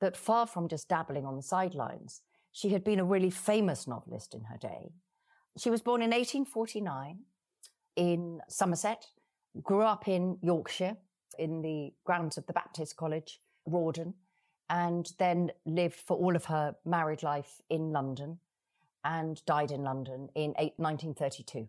that 0.00 0.16
far 0.16 0.46
from 0.46 0.68
just 0.68 0.88
dabbling 0.88 1.24
on 1.24 1.34
the 1.34 1.42
sidelines, 1.42 2.22
she 2.58 2.70
had 2.70 2.82
been 2.82 2.98
a 2.98 3.04
really 3.04 3.30
famous 3.30 3.86
novelist 3.86 4.34
in 4.34 4.42
her 4.42 4.56
day. 4.56 4.90
She 5.56 5.70
was 5.70 5.80
born 5.80 6.02
in 6.02 6.10
1849 6.10 7.20
in 7.94 8.40
Somerset, 8.48 9.06
grew 9.62 9.82
up 9.82 10.08
in 10.08 10.38
Yorkshire 10.42 10.96
in 11.38 11.62
the 11.62 11.92
grounds 12.04 12.36
of 12.36 12.46
the 12.46 12.52
Baptist 12.52 12.96
College, 12.96 13.40
Rawdon, 13.64 14.14
and 14.68 15.08
then 15.20 15.52
lived 15.66 15.94
for 15.94 16.16
all 16.16 16.34
of 16.34 16.46
her 16.46 16.74
married 16.84 17.22
life 17.22 17.60
in 17.70 17.92
London 17.92 18.40
and 19.04 19.40
died 19.46 19.70
in 19.70 19.84
London 19.84 20.28
in 20.34 20.50
1932. 20.78 21.68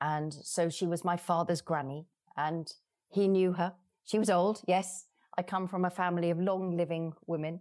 And 0.00 0.32
so 0.32 0.68
she 0.68 0.86
was 0.86 1.04
my 1.04 1.16
father's 1.16 1.62
granny, 1.62 2.06
and 2.36 2.72
he 3.08 3.26
knew 3.26 3.54
her. 3.54 3.72
She 4.04 4.20
was 4.20 4.30
old, 4.30 4.60
yes. 4.68 5.06
I 5.36 5.42
come 5.42 5.66
from 5.66 5.84
a 5.84 5.90
family 5.90 6.30
of 6.30 6.38
long 6.38 6.76
living 6.76 7.12
women, 7.26 7.60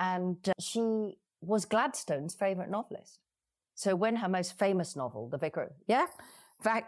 and 0.00 0.38
uh, 0.48 0.52
she 0.58 1.18
was 1.46 1.64
Gladstone's 1.64 2.34
favourite 2.34 2.70
novelist. 2.70 3.20
So 3.74 3.96
when 3.96 4.16
her 4.16 4.28
most 4.28 4.58
famous 4.58 4.94
novel, 4.94 5.28
The 5.28 5.38
Vicar, 5.38 5.72
yeah, 5.86 6.06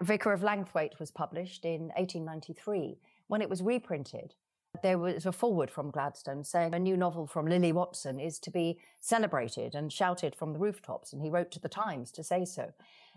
Vicar 0.01 0.33
of 0.33 0.41
Langthwaite 0.43 0.99
was 0.99 1.11
published 1.11 1.65
in 1.65 1.89
1893. 1.97 2.99
When 3.27 3.43
it 3.43 3.51
was 3.51 3.63
reprinted, 3.63 4.35
there 4.83 4.99
was 4.99 5.27
a 5.27 5.33
foreword 5.33 5.71
from 5.71 5.91
Gladstone 5.91 6.45
saying 6.45 6.75
a 6.75 6.79
new 6.79 6.97
novel 6.97 7.27
from 7.27 7.47
Lily 7.47 7.73
Watson 7.73 8.21
is 8.21 8.39
to 8.41 8.51
be 8.51 8.79
celebrated 9.01 9.75
and 9.75 9.93
shouted 9.93 10.35
from 10.37 10.53
the 10.53 10.59
rooftops. 10.59 11.13
And 11.13 11.23
he 11.23 11.31
wrote 11.31 11.51
to 11.53 11.61
the 11.61 11.69
Times 11.69 12.13
to 12.13 12.23
say 12.23 12.45
so. 12.45 12.73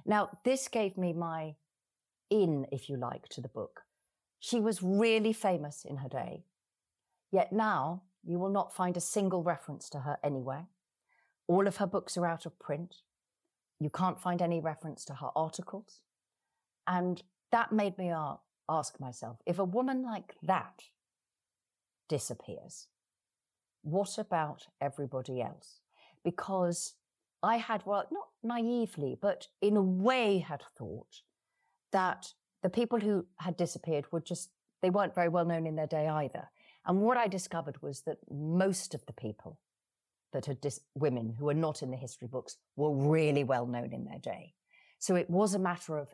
Now, 0.06 0.40
this 0.44 0.68
gave 0.68 0.98
me 0.98 1.14
my 1.14 1.56
in, 2.30 2.66
if 2.72 2.90
you 2.90 2.98
like, 2.98 3.28
to 3.30 3.42
the 3.42 3.48
book. 3.48 3.82
She 4.40 4.60
was 4.60 4.82
really 4.82 5.34
famous 5.34 5.86
in 5.86 5.98
her 5.98 6.10
day. 6.10 6.44
Yet 7.32 7.52
now 7.52 8.04
you 8.24 8.40
will 8.40 8.50
not 8.50 8.74
find 8.74 8.96
a 8.98 9.02
single 9.02 9.44
reference 9.44 9.90
to 9.90 10.00
her 10.00 10.18
anywhere. 10.24 10.68
All 11.50 11.68
of 11.68 11.78
her 11.78 11.88
books 11.88 12.16
are 12.16 12.28
out 12.28 12.46
of 12.46 12.60
print. 12.60 12.98
You 13.80 13.90
can't 13.90 14.22
find 14.22 14.40
any 14.40 14.62
reference 14.62 15.04
to 15.06 15.16
her 15.16 15.32
articles. 15.36 16.02
And 16.86 17.24
that 17.52 17.72
made 17.72 17.98
me 17.98 18.14
ask 18.70 19.00
myself 19.00 19.38
if 19.48 19.58
a 19.58 19.66
woman 19.66 20.04
like 20.04 20.36
that 20.44 20.84
disappears, 22.08 22.88
what 23.82 24.20
about 24.20 24.68
everybody 24.80 25.42
else? 25.42 25.80
Because 26.24 26.94
I 27.42 27.58
had, 27.58 27.82
well, 27.84 28.06
not 28.12 28.28
naively, 28.44 29.18
but 29.20 29.48
in 29.60 29.76
a 29.76 29.82
way 29.82 30.38
had 30.38 30.62
thought 30.78 31.24
that 31.92 32.34
the 32.62 32.70
people 32.70 33.00
who 33.00 33.26
had 33.40 33.58
disappeared 33.58 34.06
were 34.12 34.20
just, 34.20 34.52
they 34.84 34.92
weren't 34.92 35.16
very 35.16 35.30
well 35.30 35.46
known 35.46 35.66
in 35.66 35.76
their 35.76 35.88
day 35.88 36.08
either. 36.08 36.52
And 36.86 37.02
what 37.02 37.18
I 37.18 37.28
discovered 37.28 37.82
was 37.82 38.02
that 38.02 38.18
most 38.30 38.94
of 38.94 39.04
the 39.08 39.14
people 39.14 39.58
that 40.34 40.46
had 40.46 40.62
dis- 40.62 40.82
women 40.96 41.36
who 41.40 41.50
are 41.50 41.54
not 41.54 41.82
in 41.82 41.92
the 41.92 41.98
history 41.98 42.28
books 42.28 42.58
were 42.76 42.94
really 42.94 43.44
well 43.44 43.66
known 43.66 43.94
in 43.94 44.06
their 44.06 44.20
day. 44.20 44.54
So 45.00 45.16
it 45.16 45.30
was 45.30 45.54
a 45.54 45.60
matter 45.60 45.98
of 45.98 46.14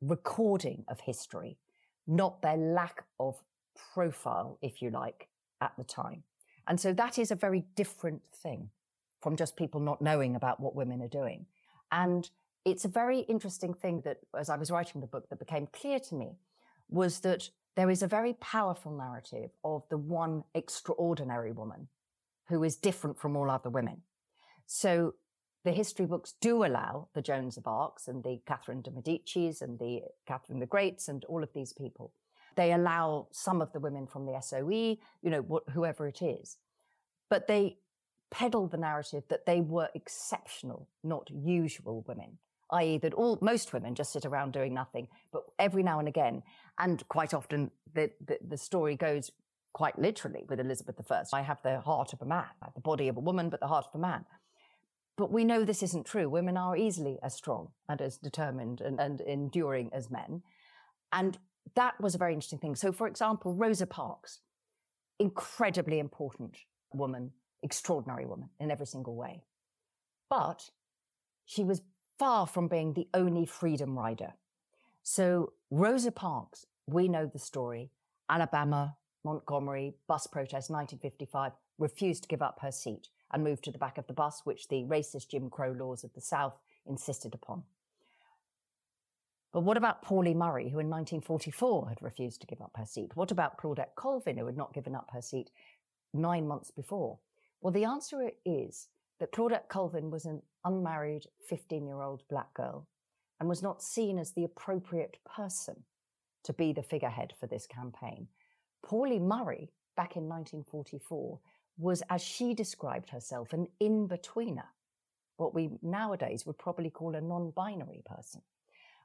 recording 0.00 0.84
of 0.88 1.00
history, 1.00 1.58
not 2.06 2.42
their 2.42 2.56
lack 2.56 3.04
of 3.18 3.42
profile, 3.94 4.58
if 4.62 4.80
you 4.80 4.90
like, 4.90 5.28
at 5.60 5.72
the 5.76 5.84
time. 5.84 6.22
And 6.66 6.80
so 6.80 6.92
that 6.92 7.18
is 7.18 7.30
a 7.30 7.36
very 7.36 7.64
different 7.74 8.22
thing 8.34 8.70
from 9.20 9.36
just 9.36 9.56
people 9.56 9.80
not 9.80 10.00
knowing 10.00 10.36
about 10.36 10.60
what 10.60 10.74
women 10.74 11.02
are 11.02 11.08
doing. 11.08 11.46
And 11.92 12.30
it's 12.64 12.84
a 12.84 12.88
very 12.88 13.20
interesting 13.20 13.74
thing 13.74 14.02
that, 14.04 14.18
as 14.38 14.48
I 14.48 14.56
was 14.56 14.70
writing 14.70 15.00
the 15.00 15.06
book, 15.06 15.28
that 15.28 15.38
became 15.38 15.66
clear 15.72 15.98
to 16.00 16.14
me 16.14 16.38
was 16.88 17.20
that 17.20 17.50
there 17.76 17.90
is 17.90 18.02
a 18.02 18.06
very 18.06 18.34
powerful 18.34 18.92
narrative 18.92 19.50
of 19.64 19.82
the 19.90 19.96
one 19.96 20.44
extraordinary 20.54 21.52
woman 21.52 21.88
who 22.50 22.62
is 22.62 22.76
different 22.76 23.18
from 23.18 23.36
all 23.36 23.50
other 23.50 23.70
women. 23.70 24.02
So 24.66 25.14
the 25.64 25.72
history 25.72 26.06
books 26.06 26.34
do 26.40 26.64
allow 26.64 27.08
the 27.14 27.22
Joans 27.22 27.56
of 27.56 27.66
Arcs 27.66 28.08
and 28.08 28.22
the 28.22 28.40
Catherine 28.46 28.82
de 28.82 28.90
Medicis 28.90 29.62
and 29.62 29.78
the 29.78 30.02
Catherine 30.26 30.58
the 30.58 30.66
Greats 30.66 31.08
and 31.08 31.24
all 31.26 31.42
of 31.42 31.52
these 31.54 31.72
people. 31.72 32.12
They 32.56 32.72
allow 32.72 33.28
some 33.30 33.62
of 33.62 33.72
the 33.72 33.80
women 33.80 34.06
from 34.06 34.26
the 34.26 34.38
SOE, 34.40 34.98
you 35.22 35.30
know, 35.30 35.42
wh- 35.42 35.70
whoever 35.72 36.06
it 36.06 36.22
is. 36.22 36.58
But 37.28 37.46
they 37.46 37.78
peddle 38.30 38.66
the 38.66 38.76
narrative 38.76 39.24
that 39.28 39.46
they 39.46 39.60
were 39.60 39.88
exceptional, 39.94 40.88
not 41.04 41.30
usual 41.30 42.04
women, 42.08 42.38
i.e., 42.70 42.98
that 42.98 43.14
all 43.14 43.38
most 43.40 43.72
women 43.72 43.94
just 43.94 44.12
sit 44.12 44.24
around 44.24 44.52
doing 44.52 44.74
nothing. 44.74 45.08
But 45.32 45.44
every 45.58 45.82
now 45.82 45.98
and 45.98 46.08
again, 46.08 46.42
and 46.78 47.06
quite 47.08 47.34
often, 47.34 47.70
the, 47.92 48.10
the, 48.24 48.38
the 48.48 48.56
story 48.56 48.96
goes 48.96 49.30
quite 49.72 49.98
literally 49.98 50.44
with 50.48 50.60
Elizabeth 50.60 50.96
I. 51.10 51.22
I 51.32 51.42
have 51.42 51.62
the 51.62 51.80
heart 51.80 52.12
of 52.12 52.22
a 52.22 52.26
man, 52.26 52.46
the 52.74 52.80
body 52.80 53.08
of 53.08 53.16
a 53.16 53.20
woman, 53.20 53.50
but 53.50 53.60
the 53.60 53.66
heart 53.66 53.86
of 53.86 53.98
a 53.98 54.02
man. 54.02 54.24
But 55.16 55.30
we 55.30 55.44
know 55.44 55.64
this 55.64 55.82
isn't 55.82 56.06
true. 56.06 56.28
Women 56.28 56.56
are 56.56 56.76
easily 56.76 57.18
as 57.22 57.34
strong 57.34 57.68
and 57.88 58.00
as 58.00 58.16
determined 58.16 58.80
and, 58.80 58.98
and 58.98 59.20
enduring 59.20 59.90
as 59.92 60.10
men. 60.10 60.42
And 61.12 61.38
that 61.76 62.00
was 62.00 62.14
a 62.14 62.18
very 62.18 62.32
interesting 62.32 62.58
thing. 62.58 62.74
So, 62.74 62.90
for 62.92 63.06
example, 63.06 63.54
Rosa 63.54 63.86
Parks, 63.86 64.40
incredibly 65.18 65.98
important 65.98 66.56
woman, 66.92 67.32
extraordinary 67.62 68.26
woman 68.26 68.48
in 68.58 68.70
every 68.70 68.86
single 68.86 69.14
way. 69.14 69.42
But 70.28 70.70
she 71.44 71.64
was 71.64 71.82
far 72.18 72.46
from 72.46 72.68
being 72.68 72.94
the 72.94 73.08
only 73.12 73.46
freedom 73.46 73.98
rider. 73.98 74.34
So, 75.02 75.52
Rosa 75.70 76.12
Parks, 76.12 76.66
we 76.86 77.08
know 77.08 77.26
the 77.26 77.38
story 77.38 77.90
Alabama, 78.30 78.96
Montgomery, 79.24 79.94
bus 80.06 80.26
protest 80.26 80.70
1955, 80.70 81.52
refused 81.78 82.22
to 82.22 82.28
give 82.28 82.42
up 82.42 82.58
her 82.62 82.72
seat 82.72 83.08
and 83.32 83.44
moved 83.44 83.64
to 83.64 83.72
the 83.72 83.78
back 83.78 83.98
of 83.98 84.06
the 84.06 84.12
bus, 84.12 84.42
which 84.44 84.68
the 84.68 84.84
racist 84.84 85.28
Jim 85.28 85.50
Crow 85.50 85.72
laws 85.72 86.04
of 86.04 86.12
the 86.14 86.20
South 86.20 86.58
insisted 86.86 87.34
upon. 87.34 87.62
But 89.52 89.62
what 89.62 89.76
about 89.76 90.02
Pauli 90.02 90.34
Murray, 90.34 90.70
who 90.70 90.78
in 90.78 90.88
1944 90.88 91.88
had 91.88 92.02
refused 92.02 92.40
to 92.40 92.46
give 92.46 92.62
up 92.62 92.72
her 92.76 92.86
seat? 92.86 93.16
What 93.16 93.32
about 93.32 93.58
Claudette 93.58 93.96
Colvin, 93.96 94.36
who 94.36 94.46
had 94.46 94.56
not 94.56 94.72
given 94.72 94.94
up 94.94 95.10
her 95.12 95.22
seat 95.22 95.50
nine 96.14 96.46
months 96.46 96.70
before? 96.70 97.18
Well, 97.60 97.72
the 97.72 97.84
answer 97.84 98.30
is 98.44 98.88
that 99.18 99.32
Claudette 99.32 99.68
Colvin 99.68 100.10
was 100.10 100.24
an 100.24 100.42
unmarried 100.64 101.26
15 101.48 101.86
year 101.86 102.00
old 102.00 102.22
black 102.30 102.54
girl 102.54 102.86
and 103.40 103.48
was 103.48 103.62
not 103.62 103.82
seen 103.82 104.18
as 104.18 104.32
the 104.32 104.44
appropriate 104.44 105.18
person 105.24 105.84
to 106.44 106.52
be 106.52 106.72
the 106.72 106.82
figurehead 106.82 107.32
for 107.38 107.46
this 107.46 107.66
campaign. 107.66 108.28
Pauli 108.82 109.18
Murray, 109.18 109.70
back 109.96 110.16
in 110.16 110.28
1944, 110.28 111.38
was, 111.78 112.02
as 112.10 112.22
she 112.22 112.54
described 112.54 113.10
herself, 113.10 113.52
an 113.52 113.66
in 113.78 114.08
betweener, 114.08 114.68
what 115.36 115.54
we 115.54 115.70
nowadays 115.82 116.44
would 116.44 116.58
probably 116.58 116.90
call 116.90 117.14
a 117.14 117.20
non 117.20 117.50
binary 117.50 118.02
person. 118.04 118.42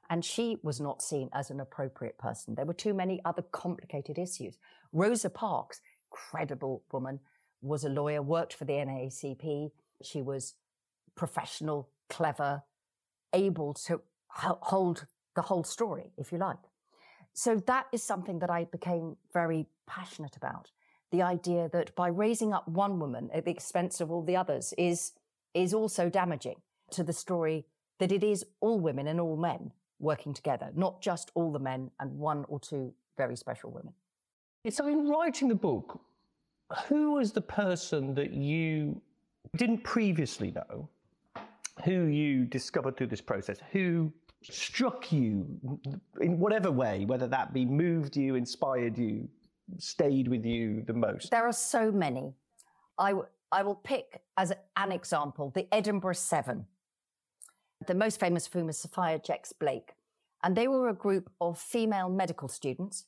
And 0.08 0.24
she 0.24 0.58
was 0.62 0.80
not 0.80 1.02
seen 1.02 1.30
as 1.32 1.50
an 1.50 1.58
appropriate 1.58 2.18
person. 2.18 2.54
There 2.54 2.64
were 2.64 2.74
too 2.74 2.94
many 2.94 3.20
other 3.24 3.42
complicated 3.42 4.18
issues. 4.18 4.58
Rosa 4.92 5.30
Parks, 5.30 5.80
credible 6.10 6.84
woman, 6.92 7.18
was 7.60 7.84
a 7.84 7.88
lawyer, 7.88 8.22
worked 8.22 8.54
for 8.54 8.64
the 8.64 8.74
NAACP. 8.74 9.72
She 10.02 10.22
was 10.22 10.54
professional, 11.16 11.88
clever, 12.08 12.62
able 13.32 13.74
to 13.74 14.00
hold 14.28 15.06
the 15.34 15.42
whole 15.42 15.64
story, 15.64 16.12
if 16.16 16.30
you 16.30 16.38
like. 16.38 16.58
So 17.36 17.56
that 17.66 17.86
is 17.92 18.02
something 18.02 18.38
that 18.38 18.48
I 18.48 18.64
became 18.64 19.18
very 19.34 19.66
passionate 19.86 20.38
about. 20.38 20.70
The 21.12 21.20
idea 21.20 21.68
that 21.70 21.94
by 21.94 22.08
raising 22.08 22.54
up 22.54 22.66
one 22.66 22.98
woman 22.98 23.28
at 23.32 23.44
the 23.44 23.50
expense 23.50 24.00
of 24.00 24.10
all 24.10 24.22
the 24.22 24.36
others 24.36 24.72
is, 24.78 25.12
is 25.52 25.74
also 25.74 26.08
damaging 26.08 26.56
to 26.92 27.04
the 27.04 27.12
story 27.12 27.66
that 27.98 28.10
it 28.10 28.24
is 28.24 28.46
all 28.60 28.80
women 28.80 29.06
and 29.06 29.20
all 29.20 29.36
men 29.36 29.70
working 29.98 30.32
together, 30.32 30.70
not 30.74 31.02
just 31.02 31.30
all 31.34 31.52
the 31.52 31.58
men 31.58 31.90
and 32.00 32.18
one 32.18 32.46
or 32.48 32.58
two 32.58 32.94
very 33.18 33.36
special 33.36 33.70
women. 33.70 33.92
So, 34.70 34.86
in 34.88 35.06
writing 35.06 35.48
the 35.48 35.54
book, 35.54 36.00
who 36.88 37.12
was 37.12 37.32
the 37.32 37.42
person 37.42 38.14
that 38.14 38.32
you 38.32 38.98
didn't 39.56 39.84
previously 39.84 40.52
know, 40.52 40.88
who 41.84 42.06
you 42.06 42.46
discovered 42.46 42.96
through 42.96 43.08
this 43.08 43.20
process, 43.20 43.58
who 43.72 44.10
struck 44.50 45.12
you 45.12 45.46
in 46.20 46.38
whatever 46.38 46.70
way, 46.70 47.04
whether 47.04 47.26
that 47.28 47.52
be 47.52 47.64
moved 47.64 48.16
you, 48.16 48.34
inspired 48.34 48.96
you, 48.98 49.28
stayed 49.78 50.28
with 50.28 50.44
you 50.44 50.82
the 50.86 50.92
most? 50.92 51.30
There 51.30 51.46
are 51.46 51.52
so 51.52 51.90
many. 51.90 52.34
I, 52.98 53.10
w- 53.10 53.28
I 53.52 53.62
will 53.62 53.74
pick 53.74 54.22
as 54.36 54.52
an 54.76 54.92
example 54.92 55.50
the 55.54 55.72
Edinburgh 55.72 56.14
Seven. 56.14 56.66
The 57.86 57.94
most 57.94 58.18
famous 58.18 58.46
of 58.46 58.52
whom 58.52 58.68
is 58.68 58.78
Sophia 58.78 59.18
Jex 59.18 59.52
Blake. 59.52 59.92
And 60.42 60.56
they 60.56 60.68
were 60.68 60.88
a 60.88 60.94
group 60.94 61.30
of 61.40 61.58
female 61.58 62.08
medical 62.08 62.48
students 62.48 63.04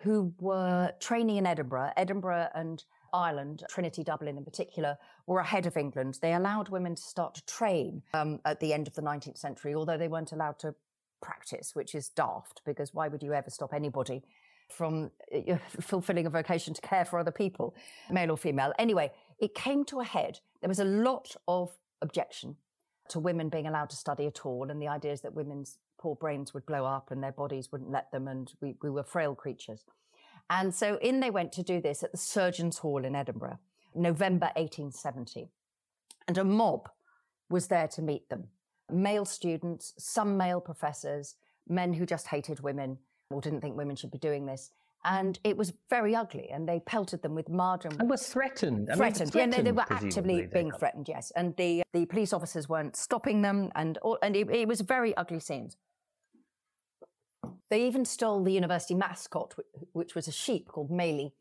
who 0.00 0.34
were 0.40 0.92
training 1.00 1.36
in 1.36 1.46
Edinburgh. 1.46 1.92
Edinburgh 1.96 2.48
and 2.54 2.84
Ireland, 3.12 3.64
Trinity 3.68 4.04
Dublin 4.04 4.36
in 4.36 4.44
particular, 4.44 4.98
were 5.26 5.40
ahead 5.40 5.66
of 5.66 5.76
England. 5.76 6.18
They 6.20 6.34
allowed 6.34 6.68
women 6.68 6.94
to 6.94 7.02
start 7.02 7.34
to 7.34 7.46
train 7.46 8.02
um, 8.14 8.40
at 8.44 8.60
the 8.60 8.72
end 8.72 8.86
of 8.86 8.94
the 8.94 9.02
19th 9.02 9.38
century, 9.38 9.74
although 9.74 9.98
they 9.98 10.08
weren't 10.08 10.32
allowed 10.32 10.58
to 10.60 10.74
practice, 11.20 11.74
which 11.74 11.94
is 11.94 12.08
daft 12.08 12.62
because 12.64 12.94
why 12.94 13.08
would 13.08 13.22
you 13.22 13.32
ever 13.32 13.50
stop 13.50 13.72
anybody 13.72 14.22
from 14.68 15.10
uh, 15.34 15.56
fulfilling 15.80 16.26
a 16.26 16.30
vocation 16.30 16.74
to 16.74 16.80
care 16.80 17.04
for 17.04 17.18
other 17.18 17.30
people, 17.30 17.74
male 18.10 18.30
or 18.30 18.36
female? 18.36 18.72
Anyway, 18.78 19.12
it 19.38 19.54
came 19.54 19.84
to 19.86 20.00
a 20.00 20.04
head. 20.04 20.40
There 20.60 20.68
was 20.68 20.80
a 20.80 20.84
lot 20.84 21.34
of 21.48 21.70
objection 22.02 22.56
to 23.08 23.18
women 23.18 23.48
being 23.48 23.66
allowed 23.66 23.90
to 23.90 23.96
study 23.96 24.26
at 24.26 24.46
all, 24.46 24.70
and 24.70 24.80
the 24.80 24.88
idea 24.88 25.12
is 25.12 25.20
that 25.22 25.34
women's 25.34 25.78
poor 25.98 26.16
brains 26.16 26.54
would 26.54 26.64
blow 26.64 26.86
up 26.86 27.10
and 27.10 27.22
their 27.22 27.32
bodies 27.32 27.70
wouldn't 27.70 27.90
let 27.90 28.10
them, 28.10 28.28
and 28.28 28.52
we, 28.60 28.76
we 28.82 28.90
were 28.90 29.02
frail 29.02 29.34
creatures. 29.34 29.84
And 30.50 30.74
so 30.74 30.98
in 31.00 31.20
they 31.20 31.30
went 31.30 31.52
to 31.52 31.62
do 31.62 31.80
this 31.80 32.02
at 32.02 32.10
the 32.10 32.18
Surgeons' 32.18 32.78
Hall 32.78 33.04
in 33.04 33.14
Edinburgh, 33.14 33.58
November 33.94 34.46
1870. 34.56 35.48
And 36.26 36.36
a 36.36 36.44
mob 36.44 36.90
was 37.48 37.68
there 37.68 37.88
to 37.88 38.02
meet 38.02 38.28
them 38.28 38.48
male 38.92 39.24
students, 39.24 39.94
some 39.98 40.36
male 40.36 40.60
professors, 40.60 41.36
men 41.68 41.92
who 41.92 42.04
just 42.04 42.26
hated 42.26 42.60
women 42.60 42.98
or 43.30 43.40
didn't 43.40 43.60
think 43.60 43.76
women 43.76 43.94
should 43.94 44.10
be 44.10 44.18
doing 44.18 44.46
this. 44.46 44.70
And 45.04 45.38
it 45.44 45.56
was 45.56 45.72
very 45.88 46.14
ugly, 46.14 46.50
and 46.52 46.68
they 46.68 46.80
pelted 46.80 47.22
them 47.22 47.34
with 47.34 47.48
mud 47.48 47.86
and, 47.86 47.98
and 48.00 48.10
were 48.10 48.18
threatened. 48.18 48.90
I 48.90 48.96
threatened, 48.96 49.34
mean, 49.34 49.50
threatened 49.50 49.52
yeah, 49.52 49.58
they, 49.58 49.62
they 49.62 49.72
were 49.72 49.86
actively 49.88 50.46
being 50.52 50.70
threatened. 50.72 51.08
Yes, 51.08 51.32
and 51.36 51.56
the 51.56 51.82
the 51.94 52.04
police 52.04 52.34
officers 52.34 52.68
weren't 52.68 52.96
stopping 52.96 53.40
them, 53.40 53.70
and 53.76 53.98
and 54.22 54.36
it, 54.36 54.50
it 54.50 54.68
was 54.68 54.82
very 54.82 55.16
ugly 55.16 55.40
scenes. 55.40 55.78
They 57.70 57.86
even 57.86 58.04
stole 58.04 58.42
the 58.42 58.52
university 58.52 58.94
mascot, 58.94 59.54
which 59.92 60.14
was 60.14 60.26
a 60.26 60.32
sheep 60.32 60.66
called 60.66 60.90
Maylie, 60.90 61.34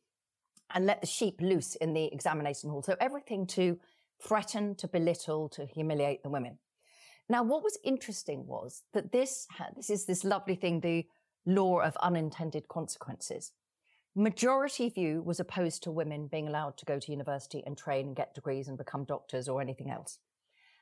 and 0.74 0.86
let 0.86 1.02
the 1.02 1.08
sheep 1.08 1.42
loose 1.42 1.76
in 1.76 1.94
the 1.94 2.06
examination 2.14 2.70
hall. 2.70 2.84
So 2.84 2.96
everything 3.00 3.48
to 3.48 3.80
threaten, 4.22 4.76
to 4.76 4.88
belittle, 4.88 5.50
to 5.50 5.66
humiliate 5.66 6.22
the 6.22 6.30
women. 6.30 6.60
Now, 7.28 7.44
what 7.44 7.64
was 7.64 7.80
interesting 7.84 8.46
was 8.46 8.84
that 8.94 9.12
this, 9.12 9.48
this 9.76 9.90
is 9.90 10.06
this 10.06 10.24
lovely 10.24 10.56
thing, 10.56 10.82
the 10.82 11.08
law 11.46 11.80
of 11.80 11.98
unintended 11.98 12.68
consequences. 12.68 13.52
Majority 14.16 14.90
view 14.90 15.22
was 15.24 15.40
opposed 15.40 15.84
to 15.84 15.92
women 15.92 16.28
being 16.28 16.48
allowed 16.48 16.78
to 16.78 16.86
go 16.86 17.00
to 17.00 17.12
university 17.12 17.64
and 17.66 17.78
train 17.78 18.08
and 18.08 18.16
get 18.16 18.36
degrees 18.36 18.68
and 18.68 18.78
become 18.78 19.04
doctors 19.04 19.48
or 19.48 19.62
anything 19.62 19.90
else. 19.90 20.20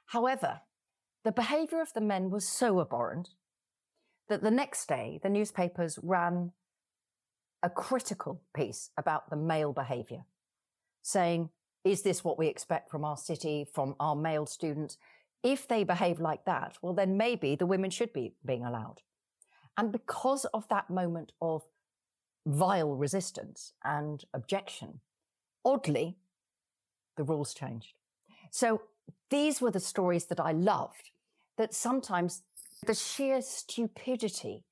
However, 0.08 0.62
the 1.24 1.32
behavior 1.32 1.82
of 1.82 1.94
the 1.94 2.02
men 2.02 2.30
was 2.30 2.48
so 2.48 2.80
abhorrent 2.80 3.30
that 4.30 4.44
the 4.44 4.52
next 4.52 4.88
day 4.88 5.20
the 5.24 5.30
newspapers 5.30 6.00
ran 6.02 6.52
a 7.64 7.70
critical 7.70 8.42
piece 8.56 8.92
about 8.98 9.30
the 9.30 9.36
male 9.36 9.74
behavior, 9.74 10.26
saying, 11.02 11.50
Is 11.84 12.02
this 12.02 12.24
what 12.24 12.38
we 12.38 12.48
expect 12.48 12.92
from 12.92 13.04
our 13.04 13.18
city, 13.18 13.66
from 13.74 13.96
our 14.00 14.16
male 14.16 14.46
students? 14.46 14.98
If 15.44 15.68
they 15.68 15.84
behave 15.84 16.20
like 16.20 16.46
that, 16.46 16.78
well, 16.82 16.94
then 16.94 17.18
maybe 17.18 17.56
the 17.56 17.66
women 17.66 17.90
should 17.90 18.14
be 18.14 18.34
being 18.46 18.66
allowed. 18.66 19.02
And 19.78 19.92
because 19.92 20.46
of 20.46 20.68
that 20.70 20.90
moment 20.90 21.32
of 21.42 21.64
vile 22.46 22.96
resistance 22.96 23.74
and 23.84 24.24
objection, 24.34 25.02
oddly, 25.64 26.18
the 27.16 27.24
rules 27.24 27.54
changed. 27.54 27.94
So 28.52 28.82
these 29.30 29.62
were 29.62 29.72
the 29.72 29.80
stories 29.80 30.26
that 30.26 30.40
I 30.40 30.52
loved, 30.52 31.12
that 31.58 31.74
sometimes 31.74 32.44
the 32.86 32.94
sheer 32.94 33.42
stupidity 33.42 34.64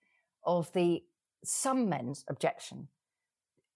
of 0.46 0.72
the 0.74 1.04
some 1.44 1.90
men's 1.90 2.24
objection. 2.30 2.88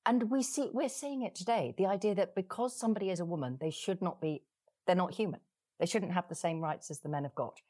And 0.05 0.29
we 0.31 0.43
see 0.43 0.69
we're 0.73 0.89
seeing 0.89 1.23
it 1.23 1.35
today, 1.35 1.73
the 1.77 1.85
idea 1.85 2.15
that 2.15 2.35
because 2.35 2.77
somebody 2.77 3.09
is 3.09 3.19
a 3.19 3.25
woman, 3.25 3.57
they 3.59 3.71
should 3.71 4.01
not 4.01 4.21
be 4.21 4.43
they're 4.87 4.95
not 4.95 5.13
human. 5.13 5.39
They 5.79 5.85
shouldn't 5.85 6.13
have 6.13 6.27
the 6.27 6.35
same 6.35 6.61
rights 6.61 6.89
as 6.89 6.99
the 6.99 7.09
men 7.09 7.23
have 7.23 7.35
got. 7.35 7.61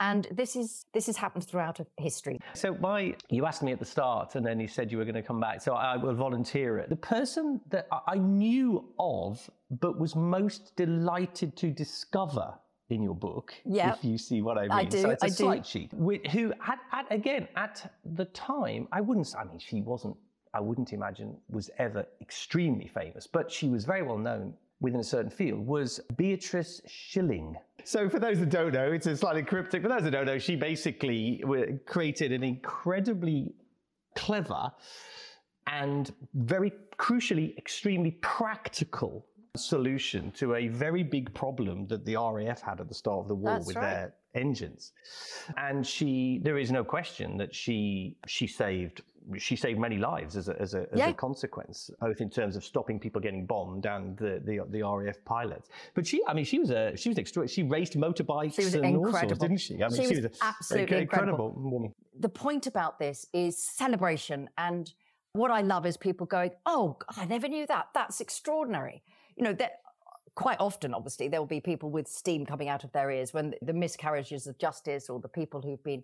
And 0.00 0.26
this 0.32 0.56
is 0.56 0.86
this 0.92 1.06
has 1.06 1.16
happened 1.16 1.46
throughout 1.46 1.78
history. 1.98 2.40
So 2.54 2.76
my 2.80 3.14
you 3.30 3.46
asked 3.46 3.62
me 3.62 3.72
at 3.72 3.78
the 3.78 3.84
start, 3.84 4.34
and 4.34 4.44
then 4.44 4.58
you 4.58 4.66
said 4.66 4.90
you 4.90 4.98
were 4.98 5.04
going 5.04 5.14
to 5.14 5.22
come 5.22 5.40
back. 5.40 5.62
So 5.62 5.74
I 5.74 5.96
will 5.96 6.14
volunteer 6.14 6.78
it. 6.78 6.88
The 6.88 6.96
person 6.96 7.60
that 7.70 7.86
I 8.08 8.16
knew 8.16 8.92
of, 8.98 9.48
but 9.70 9.98
was 9.98 10.16
most 10.16 10.74
delighted 10.76 11.56
to 11.58 11.70
discover 11.70 12.54
in 12.90 13.02
your 13.02 13.14
book, 13.14 13.54
yeah. 13.64 13.94
if 13.94 14.04
you 14.04 14.18
see 14.18 14.42
what 14.42 14.58
I 14.58 14.62
mean. 14.62 14.72
I 14.72 14.84
do. 14.84 15.00
So 15.00 15.10
it's 15.10 15.22
a 15.22 15.26
I 15.26 15.30
slight 15.30 15.64
do. 15.64 15.68
sheet. 15.68 15.92
Who, 16.30 16.52
at, 16.66 16.78
at, 16.92 17.06
again, 17.10 17.48
at 17.56 17.92
the 18.14 18.26
time, 18.26 18.88
I 18.92 19.00
wouldn't. 19.00 19.34
I 19.38 19.44
mean, 19.44 19.58
she 19.58 19.80
wasn't. 19.80 20.16
I 20.52 20.60
wouldn't 20.60 20.92
imagine 20.92 21.36
was 21.50 21.70
ever 21.78 22.06
extremely 22.20 22.86
famous, 22.86 23.26
but 23.26 23.50
she 23.50 23.68
was 23.68 23.84
very 23.84 24.02
well 24.02 24.18
known 24.18 24.54
within 24.80 25.00
a 25.00 25.04
certain 25.04 25.30
field. 25.30 25.66
Was 25.66 26.00
Beatrice 26.16 26.80
Shilling. 26.86 27.56
So, 27.84 28.08
for 28.08 28.18
those 28.18 28.38
that 28.40 28.50
don't 28.50 28.72
know, 28.72 28.92
it's 28.92 29.06
a 29.06 29.16
slightly 29.16 29.42
cryptic. 29.42 29.82
For 29.82 29.88
those 29.88 30.02
that 30.02 30.10
don't 30.10 30.26
know, 30.26 30.38
she 30.38 30.56
basically 30.56 31.42
created 31.86 32.32
an 32.32 32.44
incredibly 32.44 33.54
clever 34.14 34.70
and 35.66 36.12
very 36.34 36.72
crucially, 36.98 37.56
extremely 37.56 38.12
practical 38.20 39.26
solution 39.56 40.30
to 40.32 40.54
a 40.56 40.68
very 40.68 41.02
big 41.02 41.32
problem 41.34 41.86
that 41.86 42.04
the 42.04 42.16
RAF 42.16 42.60
had 42.60 42.80
at 42.80 42.88
the 42.88 42.94
start 42.94 43.20
of 43.20 43.28
the 43.28 43.34
war 43.34 43.54
That's 43.54 43.66
with 43.66 43.76
right. 43.76 43.82
their 43.82 44.14
engines. 44.34 44.92
And 45.56 45.86
she, 45.86 46.40
there 46.42 46.58
is 46.58 46.72
no 46.72 46.82
question 46.84 47.36
that 47.38 47.54
she 47.54 48.16
she 48.26 48.46
saved 48.46 49.02
she 49.38 49.56
saved 49.56 49.78
many 49.80 49.96
lives 49.96 50.36
as 50.36 50.48
a, 50.50 50.60
as 50.60 50.74
a, 50.74 50.80
as 50.92 50.98
Yeah. 50.98 51.08
a 51.08 51.14
consequence, 51.14 51.88
both 51.98 52.20
in 52.20 52.28
terms 52.28 52.56
of 52.56 52.64
stopping 52.64 53.00
people 53.00 53.22
getting 53.22 53.46
bombed 53.46 53.86
and 53.86 54.14
the, 54.18 54.42
the, 54.44 54.60
the 54.68 54.82
RAF 54.82 55.16
pilots. 55.24 55.70
But 55.94 56.06
she, 56.06 56.20
I 56.28 56.34
mean, 56.34 56.44
she 56.44 56.58
was 56.58 56.68
a 56.70 56.94
she 56.94 57.08
was 57.08 57.16
extra. 57.16 57.48
She 57.48 57.62
raced 57.62 57.96
motorbikes 57.96 58.56
She 58.56 58.64
was 58.64 58.74
and 58.74 58.96
all 58.98 59.10
sorts, 59.12 59.38
didn't 59.38 59.58
she? 59.58 59.82
I 59.82 59.88
mean, 59.88 60.08
She 60.08 60.16
was 60.16 60.24
a- 60.26 60.30
absolutely 60.42 60.98
a- 60.98 61.00
incredible. 61.02 61.54
woman. 61.56 61.94
the 62.18 62.28
point 62.28 62.66
about 62.66 62.98
this 62.98 63.26
is 63.32 63.56
celebration. 63.56 64.50
And 64.58 64.92
what 65.32 65.50
I 65.50 65.62
love 65.62 65.86
is 65.86 65.96
people 65.96 66.26
going, 66.26 66.50
Oh, 66.66 66.98
I 67.16 67.24
never 67.24 67.48
knew 67.48 67.66
that. 67.68 67.86
That's 67.94 68.20
extraordinary. 68.20 69.02
You 69.36 69.44
know, 69.44 69.52
that 69.54 69.80
quite 70.34 70.58
often, 70.60 70.94
obviously, 70.94 71.28
there 71.28 71.40
will 71.40 71.46
be 71.46 71.60
people 71.60 71.90
with 71.90 72.08
steam 72.08 72.44
coming 72.44 72.68
out 72.68 72.84
of 72.84 72.92
their 72.92 73.10
ears 73.10 73.32
when 73.32 73.54
the 73.62 73.72
miscarriages 73.72 74.46
of 74.46 74.58
justice 74.58 75.08
or 75.08 75.20
the 75.20 75.28
people 75.28 75.60
who've 75.60 75.82
been 75.82 76.02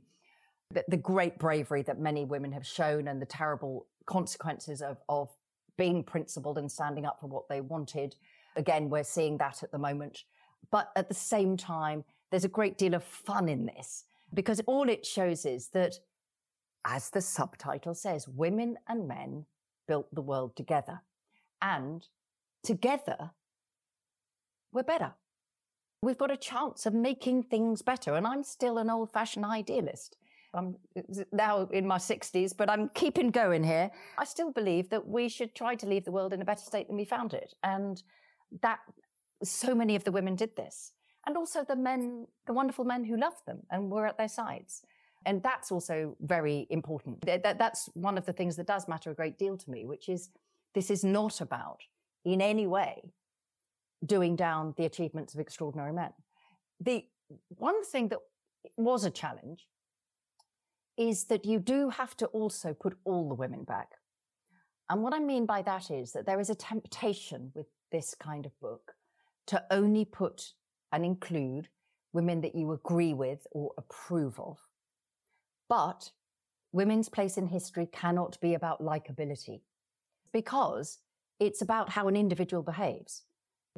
the, 0.72 0.84
the 0.88 0.96
great 0.96 1.38
bravery 1.38 1.82
that 1.82 1.98
many 1.98 2.24
women 2.24 2.52
have 2.52 2.66
shown 2.66 3.08
and 3.08 3.20
the 3.20 3.26
terrible 3.26 3.86
consequences 4.06 4.82
of, 4.82 4.98
of 5.08 5.28
being 5.76 6.04
principled 6.04 6.58
and 6.58 6.70
standing 6.70 7.04
up 7.04 7.18
for 7.20 7.26
what 7.26 7.48
they 7.48 7.60
wanted. 7.60 8.14
Again, 8.56 8.88
we're 8.88 9.04
seeing 9.04 9.38
that 9.38 9.62
at 9.62 9.72
the 9.72 9.78
moment. 9.78 10.24
But 10.70 10.90
at 10.94 11.08
the 11.08 11.14
same 11.14 11.56
time, 11.56 12.04
there's 12.30 12.44
a 12.44 12.48
great 12.48 12.78
deal 12.78 12.94
of 12.94 13.02
fun 13.02 13.48
in 13.48 13.66
this 13.66 14.04
because 14.32 14.60
all 14.66 14.88
it 14.88 15.04
shows 15.04 15.44
is 15.44 15.68
that, 15.68 15.96
as 16.86 17.10
the 17.10 17.20
subtitle 17.20 17.94
says, 17.94 18.28
women 18.28 18.76
and 18.88 19.08
men 19.08 19.46
built 19.88 20.14
the 20.14 20.22
world 20.22 20.54
together. 20.54 21.00
And 21.62 22.06
together, 22.62 23.30
we're 24.72 24.82
better. 24.82 25.12
We've 26.02 26.18
got 26.18 26.30
a 26.30 26.36
chance 26.36 26.86
of 26.86 26.94
making 26.94 27.44
things 27.44 27.82
better. 27.82 28.14
And 28.14 28.26
I'm 28.26 28.42
still 28.42 28.78
an 28.78 28.88
old 28.88 29.12
fashioned 29.12 29.44
idealist. 29.44 30.16
I'm 30.54 30.76
now 31.32 31.68
in 31.70 31.86
my 31.86 31.98
60s, 31.98 32.56
but 32.56 32.68
I'm 32.70 32.88
keeping 32.94 33.30
going 33.30 33.62
here. 33.62 33.90
I 34.18 34.24
still 34.24 34.50
believe 34.50 34.88
that 34.90 35.06
we 35.06 35.28
should 35.28 35.54
try 35.54 35.74
to 35.76 35.86
leave 35.86 36.04
the 36.04 36.10
world 36.12 36.32
in 36.32 36.42
a 36.42 36.44
better 36.44 36.62
state 36.62 36.88
than 36.88 36.96
we 36.96 37.04
found 37.04 37.34
it. 37.34 37.54
And 37.62 38.02
that 38.62 38.80
so 39.44 39.74
many 39.74 39.94
of 39.94 40.04
the 40.04 40.12
women 40.12 40.34
did 40.34 40.56
this. 40.56 40.92
And 41.26 41.36
also 41.36 41.64
the 41.64 41.76
men, 41.76 42.26
the 42.46 42.52
wonderful 42.52 42.84
men 42.84 43.04
who 43.04 43.16
loved 43.16 43.46
them 43.46 43.60
and 43.70 43.90
were 43.90 44.06
at 44.06 44.18
their 44.18 44.28
sides. 44.28 44.82
And 45.26 45.42
that's 45.42 45.70
also 45.70 46.16
very 46.20 46.66
important. 46.70 47.20
That, 47.26 47.42
that- 47.42 47.58
that's 47.58 47.88
one 47.94 48.16
of 48.18 48.24
the 48.26 48.32
things 48.32 48.56
that 48.56 48.66
does 48.66 48.88
matter 48.88 49.10
a 49.10 49.14
great 49.14 49.38
deal 49.38 49.56
to 49.58 49.70
me, 49.70 49.84
which 49.84 50.08
is 50.08 50.30
this 50.74 50.90
is 50.90 51.04
not 51.04 51.40
about 51.40 51.80
in 52.24 52.40
any 52.40 52.66
way 52.66 53.12
doing 54.04 54.36
down 54.36 54.74
the 54.76 54.84
achievements 54.84 55.34
of 55.34 55.40
extraordinary 55.40 55.92
men. 55.92 56.10
The 56.80 57.04
one 57.48 57.84
thing 57.84 58.08
that 58.08 58.18
was 58.76 59.04
a 59.04 59.10
challenge 59.10 59.68
is 60.96 61.24
that 61.24 61.44
you 61.44 61.58
do 61.58 61.90
have 61.90 62.16
to 62.16 62.26
also 62.26 62.74
put 62.74 62.96
all 63.04 63.28
the 63.28 63.34
women 63.34 63.64
back. 63.64 63.88
And 64.88 65.02
what 65.02 65.14
I 65.14 65.20
mean 65.20 65.46
by 65.46 65.62
that 65.62 65.90
is 65.90 66.12
that 66.12 66.26
there 66.26 66.40
is 66.40 66.50
a 66.50 66.54
temptation 66.54 67.52
with 67.54 67.66
this 67.92 68.14
kind 68.14 68.44
of 68.44 68.58
book 68.60 68.92
to 69.46 69.62
only 69.70 70.04
put 70.04 70.52
and 70.92 71.04
include 71.04 71.68
women 72.12 72.40
that 72.40 72.54
you 72.54 72.72
agree 72.72 73.14
with 73.14 73.46
or 73.52 73.72
approve 73.78 74.38
of. 74.40 74.58
But 75.68 76.10
women's 76.72 77.08
place 77.08 77.36
in 77.36 77.46
history 77.46 77.86
cannot 77.86 78.40
be 78.40 78.54
about 78.54 78.82
likability 78.82 79.60
because 80.32 80.98
it's 81.40 81.62
about 81.62 81.90
how 81.90 82.06
an 82.06 82.16
individual 82.16 82.62
behaves. 82.62 83.22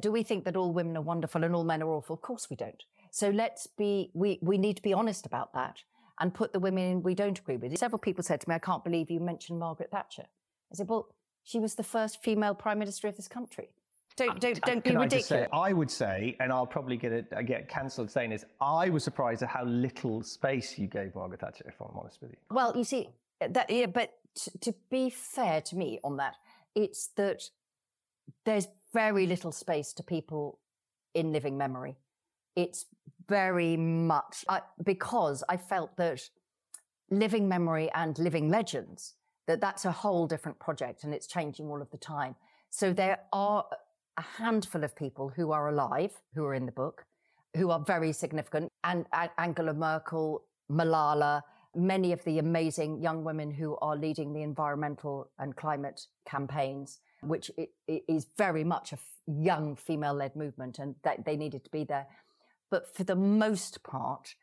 Do 0.01 0.11
we 0.11 0.23
think 0.23 0.43
that 0.45 0.55
all 0.55 0.73
women 0.73 0.97
are 0.97 1.01
wonderful 1.01 1.43
and 1.43 1.55
all 1.55 1.63
men 1.63 1.81
are 1.81 1.89
awful? 1.89 2.15
Of 2.15 2.21
course 2.21 2.49
we 2.49 2.55
don't. 2.55 2.83
So 3.11 3.29
let's 3.29 3.67
be, 3.67 4.11
we, 4.13 4.39
we 4.41 4.57
need 4.57 4.75
to 4.75 4.81
be 4.81 4.93
honest 4.93 5.25
about 5.25 5.53
that 5.53 5.77
and 6.19 6.33
put 6.33 6.51
the 6.51 6.59
women 6.59 6.83
in 6.83 7.03
we 7.03 7.15
don't 7.15 7.37
agree 7.37 7.57
with. 7.57 7.77
Several 7.77 7.99
people 7.99 8.23
said 8.23 8.41
to 8.41 8.49
me, 8.49 8.55
I 8.55 8.59
can't 8.59 8.83
believe 8.83 9.09
you 9.09 9.19
mentioned 9.19 9.59
Margaret 9.59 9.91
Thatcher. 9.91 10.25
I 10.71 10.75
said, 10.75 10.89
well, 10.89 11.07
she 11.43 11.59
was 11.59 11.75
the 11.75 11.83
first 11.83 12.21
female 12.23 12.55
prime 12.55 12.79
minister 12.79 13.07
of 13.07 13.15
this 13.15 13.27
country. 13.27 13.69
Don't, 14.15 14.31
uh, 14.31 14.33
don't, 14.35 14.61
don't 14.61 14.83
be 14.83 14.89
Can 14.91 14.97
I 14.97 15.03
ridiculous. 15.03 15.27
say, 15.27 15.47
I 15.51 15.73
would 15.73 15.89
say, 15.89 16.35
and 16.39 16.51
I'll 16.51 16.67
probably 16.67 16.97
get 16.97 17.11
it, 17.11 17.33
get 17.45 17.67
cancelled 17.67 18.11
saying 18.11 18.29
this. 18.29 18.45
I 18.61 18.89
was 18.89 19.03
surprised 19.03 19.41
at 19.43 19.49
how 19.49 19.65
little 19.65 20.21
space 20.23 20.77
you 20.77 20.87
gave 20.87 21.15
Margaret 21.15 21.41
Thatcher. 21.41 21.65
If 21.67 21.81
I'm 21.81 21.97
honest 21.97 22.21
with 22.21 22.31
you. 22.31 22.37
Well, 22.51 22.73
you 22.75 22.83
see, 22.83 23.09
that 23.39 23.69
yeah, 23.69 23.87
but 23.87 24.13
t- 24.35 24.51
to 24.61 24.73
be 24.89 25.09
fair 25.09 25.61
to 25.61 25.75
me 25.75 25.99
on 26.03 26.17
that, 26.17 26.35
it's 26.75 27.07
that 27.17 27.43
there's 28.45 28.67
very 28.93 29.25
little 29.25 29.51
space 29.51 29.93
to 29.93 30.03
people 30.03 30.59
in 31.13 31.31
living 31.31 31.57
memory. 31.57 31.97
It's 32.55 32.85
very 33.27 33.77
much 33.77 34.45
I, 34.49 34.61
because 34.83 35.43
I 35.49 35.57
felt 35.57 35.97
that 35.97 36.21
living 37.09 37.47
memory 37.47 37.89
and 37.93 38.17
living 38.17 38.49
legends 38.49 39.13
that 39.47 39.61
that's 39.61 39.85
a 39.85 39.91
whole 39.91 40.27
different 40.27 40.59
project 40.59 41.03
and 41.03 41.13
it's 41.13 41.27
changing 41.27 41.67
all 41.67 41.81
of 41.81 41.89
the 41.91 41.97
time. 41.97 42.35
So 42.69 42.93
there 42.93 43.19
are 43.31 43.65
a 44.17 44.21
handful 44.21 44.83
of 44.83 44.95
people 44.95 45.31
who 45.35 45.51
are 45.51 45.69
alive 45.69 46.11
who 46.35 46.45
are 46.45 46.53
in 46.53 46.65
the 46.65 46.71
book 46.71 47.05
who 47.55 47.69
are 47.69 47.79
very 47.79 48.11
significant 48.11 48.71
and, 48.83 49.05
and 49.13 49.29
Angela 49.37 49.73
Merkel, 49.73 50.43
Malala, 50.71 51.41
many 51.75 52.11
of 52.11 52.23
the 52.23 52.39
amazing 52.39 53.01
young 53.01 53.23
women 53.23 53.51
who 53.51 53.77
are 53.77 53.95
leading 53.95 54.33
the 54.33 54.41
environmental 54.41 55.29
and 55.39 55.55
climate 55.55 56.07
campaigns, 56.25 56.99
which 57.21 57.51
is 57.87 58.27
very 58.37 58.63
much 58.63 58.93
a 58.93 58.97
young 59.27 59.75
female 59.75 60.13
led 60.13 60.35
movement 60.35 60.79
and 60.79 60.95
that 61.03 61.25
they 61.25 61.35
needed 61.35 61.63
to 61.63 61.69
be 61.69 61.83
there. 61.83 62.07
But 62.69 62.95
for 62.95 63.03
the 63.03 63.15
most 63.15 63.83
part, 63.83 64.35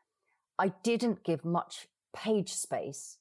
I 0.58 0.72
didn't 0.82 1.24
give 1.24 1.44
much 1.44 1.88
page 2.14 2.52
space 2.52 3.18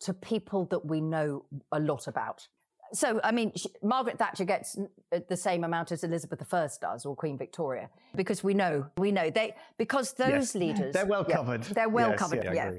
to 0.00 0.12
people 0.12 0.64
that 0.66 0.84
we 0.84 1.00
know 1.00 1.44
a 1.70 1.78
lot 1.78 2.06
about. 2.08 2.48
So, 2.92 3.20
I 3.24 3.32
mean, 3.32 3.52
sh 3.56 3.66
Margaret 3.82 4.18
Thatcher 4.18 4.44
gets 4.44 4.76
uh, 4.76 5.20
the 5.28 5.36
same 5.36 5.64
amount 5.64 5.92
as 5.92 6.04
Elizabeth 6.04 6.52
I 6.52 6.68
does 6.80 7.06
or 7.06 7.16
Queen 7.16 7.38
Victoria 7.38 7.88
because 8.14 8.44
we 8.44 8.52
know, 8.52 8.86
we 8.98 9.12
know 9.12 9.30
they, 9.30 9.54
because 9.78 10.12
those 10.14 10.30
Yes. 10.30 10.54
leaders. 10.54 10.92
They're 10.92 11.06
well 11.06 11.24
yeah, 11.26 11.36
covered. 11.36 11.62
They're 11.62 11.88
well 11.88 12.10
Yes, 12.10 12.18
covered, 12.18 12.46
I 12.46 12.52
yeah. 12.52 12.70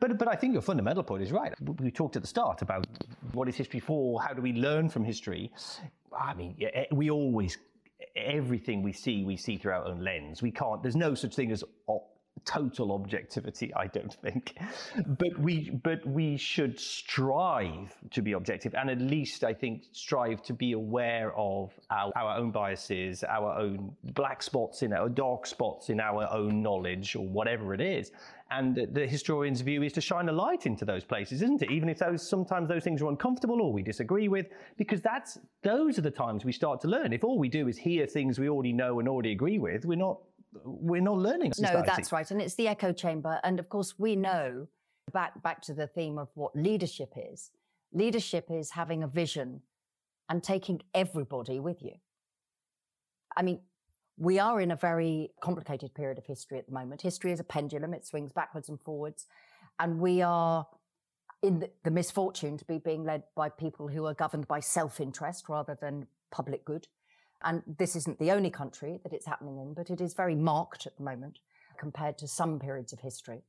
But, 0.00 0.18
but 0.18 0.28
I 0.28 0.34
think 0.34 0.54
your 0.54 0.62
fundamental 0.62 1.02
point 1.02 1.22
is 1.22 1.30
right. 1.30 1.52
We 1.80 1.90
talked 1.90 2.16
at 2.16 2.22
the 2.22 2.28
start 2.28 2.62
about 2.62 2.86
what 3.32 3.48
is 3.48 3.56
history 3.56 3.80
for? 3.80 4.20
How 4.20 4.32
do 4.32 4.40
we 4.40 4.54
learn 4.54 4.88
from 4.88 5.04
history? 5.04 5.52
I 6.18 6.34
mean, 6.34 6.56
eh, 6.60 6.86
we 6.90 7.10
always, 7.10 7.58
everything 8.16 8.82
we 8.82 8.92
see, 8.92 9.24
we 9.24 9.36
see 9.36 9.58
through 9.58 9.72
our 9.72 9.84
own 9.84 10.02
lens. 10.02 10.40
We 10.42 10.50
can't, 10.50 10.82
there's 10.82 10.96
no 10.96 11.14
such 11.14 11.34
thing 11.34 11.52
as 11.52 11.62
total 12.44 12.92
objectivity 12.92 13.72
i 13.74 13.86
don't 13.86 14.14
think 14.14 14.54
but 15.18 15.38
we 15.38 15.70
but 15.70 16.04
we 16.06 16.36
should 16.36 16.78
strive 16.80 17.94
to 18.10 18.22
be 18.22 18.32
objective 18.32 18.74
and 18.74 18.88
at 18.88 18.98
least 18.98 19.44
i 19.44 19.52
think 19.52 19.84
strive 19.92 20.42
to 20.42 20.54
be 20.54 20.72
aware 20.72 21.34
of 21.36 21.72
our, 21.90 22.10
our 22.16 22.38
own 22.38 22.50
biases 22.50 23.22
our 23.24 23.58
own 23.58 23.94
black 24.14 24.42
spots 24.42 24.82
in 24.82 24.92
our 24.92 25.08
dark 25.08 25.46
spots 25.46 25.90
in 25.90 26.00
our 26.00 26.26
own 26.32 26.62
knowledge 26.62 27.14
or 27.14 27.26
whatever 27.26 27.74
it 27.74 27.80
is 27.80 28.10
and 28.50 28.88
the, 28.92 29.06
historian's 29.06 29.60
view 29.60 29.82
is 29.82 29.92
to 29.92 30.00
shine 30.00 30.28
a 30.28 30.32
light 30.32 30.66
into 30.66 30.84
those 30.84 31.04
places 31.04 31.42
isn't 31.42 31.62
it 31.62 31.70
even 31.70 31.88
if 31.88 31.98
those 31.98 32.26
sometimes 32.26 32.68
those 32.68 32.84
things 32.84 33.00
are 33.02 33.08
uncomfortable 33.08 33.60
or 33.60 33.72
we 33.72 33.82
disagree 33.82 34.28
with 34.28 34.46
because 34.76 35.00
that's 35.00 35.38
those 35.62 35.98
are 35.98 36.02
the 36.02 36.10
times 36.10 36.44
we 36.44 36.52
start 36.52 36.80
to 36.80 36.88
learn 36.88 37.12
if 37.12 37.24
all 37.24 37.38
we 37.38 37.48
do 37.48 37.68
is 37.68 37.78
hear 37.78 38.06
things 38.06 38.38
we 38.38 38.48
already 38.48 38.72
know 38.72 38.98
and 38.98 39.08
already 39.08 39.32
agree 39.32 39.58
with 39.58 39.84
we're 39.84 39.96
not 39.96 40.18
we're 40.64 41.02
not 41.02 41.18
learning. 41.18 41.52
No, 41.58 41.82
that's 41.84 42.12
right, 42.12 42.28
and 42.30 42.40
it's 42.40 42.54
the 42.54 42.68
echo 42.68 42.92
chamber. 42.92 43.40
And 43.44 43.58
of 43.58 43.68
course, 43.68 43.98
we 43.98 44.16
know 44.16 44.66
back 45.12 45.42
back 45.42 45.60
to 45.62 45.74
the 45.74 45.86
theme 45.86 46.18
of 46.18 46.28
what 46.34 46.54
leadership 46.54 47.12
is. 47.16 47.50
Leadership 47.92 48.46
is 48.50 48.70
having 48.70 49.02
a 49.02 49.08
vision 49.08 49.62
and 50.28 50.42
taking 50.42 50.80
everybody 50.94 51.58
with 51.58 51.82
you. 51.82 51.94
I 53.36 53.42
mean, 53.42 53.60
we 54.20 54.38
are 54.38 54.60
in 54.60 54.70
a 54.70 54.76
very 54.76 55.30
complicated 55.40 55.94
period 55.94 56.18
of 56.18 56.26
history 56.26 56.58
at 56.58 56.66
the 56.66 56.72
moment. 56.72 57.00
History 57.00 57.32
is 57.32 57.40
a 57.40 57.44
pendulum; 57.44 57.94
it 57.94 58.06
swings 58.06 58.32
backwards 58.32 58.68
and 58.68 58.78
forwards, 58.78 59.26
and 59.78 59.98
we 59.98 60.20
are 60.20 60.66
in 61.42 61.60
the, 61.60 61.70
the 61.84 61.90
misfortune 61.90 62.58
to 62.58 62.64
be 62.66 62.76
being 62.76 63.02
led 63.02 63.22
by 63.34 63.48
people 63.48 63.88
who 63.88 64.04
are 64.04 64.12
governed 64.12 64.46
by 64.46 64.60
self-interest 64.60 65.48
rather 65.48 65.74
than 65.80 66.06
public 66.30 66.66
good. 66.66 66.86
And 67.42 67.62
this 67.78 67.96
isn't 67.96 68.18
the 68.18 68.30
only 68.30 68.50
country 68.50 69.00
that 69.02 69.14
it's 69.14 69.24
happening 69.24 69.56
in, 69.56 69.72
but 69.72 69.88
it 69.88 70.02
is 70.02 70.12
very 70.12 70.34
marked 70.34 70.86
at 70.86 70.98
the 70.98 71.02
moment 71.02 71.38
compared 71.78 72.18
to 72.18 72.28
some 72.28 72.60
periods 72.60 72.92
of 72.92 73.00
history. 73.00 73.40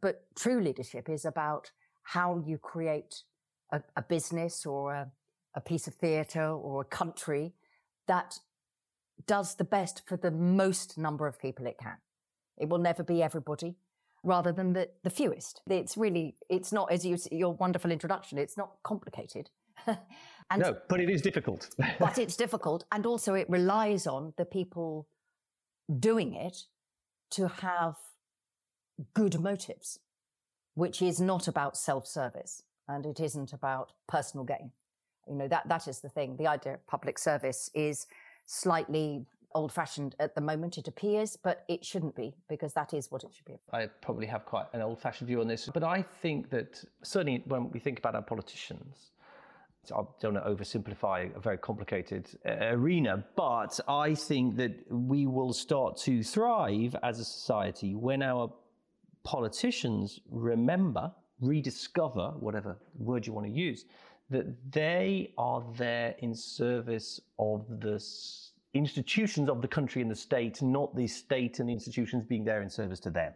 But 0.00 0.24
true 0.36 0.60
leadership 0.60 1.08
is 1.08 1.24
about 1.24 1.72
how 2.04 2.40
you 2.46 2.58
create 2.58 3.24
a, 3.72 3.82
a 3.96 4.02
business 4.02 4.64
or 4.64 4.94
a, 4.94 5.10
a 5.56 5.60
piece 5.60 5.88
of 5.88 5.94
theatre 5.94 6.48
or 6.48 6.82
a 6.82 6.84
country 6.84 7.54
that 8.06 8.38
does 9.26 9.54
the 9.54 9.64
best 9.64 10.02
for 10.06 10.16
the 10.16 10.30
most 10.30 10.98
number 10.98 11.26
of 11.26 11.38
people 11.38 11.66
it 11.66 11.78
can. 11.78 11.96
It 12.58 12.68
will 12.68 12.78
never 12.78 13.02
be 13.02 13.22
everybody 13.22 13.76
rather 14.22 14.52
than 14.52 14.72
the, 14.72 14.88
the 15.02 15.10
fewest. 15.10 15.62
It's 15.68 15.96
really, 15.96 16.36
it's 16.48 16.72
not, 16.72 16.92
as 16.92 17.04
you, 17.04 17.18
your 17.30 17.54
wonderful 17.54 17.90
introduction, 17.90 18.38
it's 18.38 18.56
not 18.56 18.72
complicated. 18.82 19.50
and, 19.86 20.62
no, 20.62 20.76
but 20.88 21.00
it 21.00 21.10
is 21.10 21.22
difficult. 21.22 21.68
but 21.98 22.18
it's 22.18 22.36
difficult. 22.36 22.84
And 22.92 23.06
also, 23.06 23.34
it 23.34 23.48
relies 23.50 24.06
on 24.06 24.32
the 24.36 24.44
people 24.44 25.08
doing 25.98 26.34
it 26.34 26.64
to 27.30 27.48
have 27.48 27.96
good 29.14 29.40
motives, 29.40 29.98
which 30.74 31.02
is 31.02 31.20
not 31.20 31.48
about 31.48 31.76
self 31.76 32.06
service 32.06 32.62
and 32.88 33.06
it 33.06 33.20
isn't 33.20 33.52
about 33.52 33.92
personal 34.08 34.44
gain. 34.44 34.70
You 35.28 35.34
know, 35.34 35.48
that, 35.48 35.68
that 35.68 35.88
is 35.88 36.00
the 36.00 36.08
thing. 36.08 36.36
The 36.36 36.46
idea 36.46 36.74
of 36.74 36.86
public 36.86 37.18
service 37.18 37.70
is 37.74 38.06
slightly 38.52 39.24
old 39.54 39.72
fashioned 39.72 40.14
at 40.18 40.34
the 40.34 40.40
moment, 40.40 40.78
it 40.78 40.88
appears, 40.88 41.36
but 41.36 41.64
it 41.68 41.84
shouldn't 41.84 42.14
be 42.14 42.34
because 42.48 42.72
that 42.74 42.92
is 42.92 43.10
what 43.10 43.24
it 43.24 43.30
should 43.34 43.44
be. 43.44 43.58
I 43.72 43.86
probably 43.86 44.26
have 44.26 44.44
quite 44.44 44.66
an 44.72 44.82
old 44.82 45.00
fashioned 45.00 45.28
view 45.28 45.40
on 45.40 45.48
this, 45.48 45.68
but 45.72 45.82
I 45.82 46.02
think 46.02 46.50
that 46.50 46.82
certainly 47.02 47.42
when 47.46 47.70
we 47.70 47.80
think 47.80 47.98
about 47.98 48.14
our 48.14 48.22
politicians, 48.22 49.12
I 49.90 50.02
don't 50.20 50.34
want 50.34 50.44
to 50.44 50.64
oversimplify 50.64 51.34
a 51.34 51.40
very 51.40 51.58
complicated 51.58 52.28
uh, 52.46 52.66
arena, 52.70 53.24
but 53.36 53.80
I 53.88 54.14
think 54.14 54.56
that 54.56 54.72
we 54.90 55.26
will 55.26 55.52
start 55.52 55.96
to 56.02 56.22
thrive 56.22 56.94
as 57.02 57.18
a 57.18 57.24
society 57.24 57.94
when 57.94 58.22
our 58.22 58.52
politicians 59.24 60.20
remember, 60.30 61.12
rediscover, 61.40 62.34
whatever 62.38 62.76
word 62.98 63.26
you 63.26 63.32
want 63.32 63.46
to 63.46 63.52
use, 63.52 63.86
that 64.30 64.46
they 64.72 65.32
are 65.36 65.62
there 65.76 66.14
in 66.18 66.34
service 66.34 67.20
of 67.38 67.66
the 67.80 68.02
institutions 68.74 69.48
of 69.48 69.60
the 69.60 69.68
country 69.68 70.00
and 70.00 70.10
the 70.10 70.16
state, 70.16 70.62
not 70.62 70.94
the 70.96 71.06
state 71.06 71.60
and 71.60 71.68
the 71.68 71.72
institutions 71.72 72.24
being 72.24 72.44
there 72.44 72.62
in 72.62 72.70
service 72.70 73.00
to 73.00 73.10
them. 73.10 73.32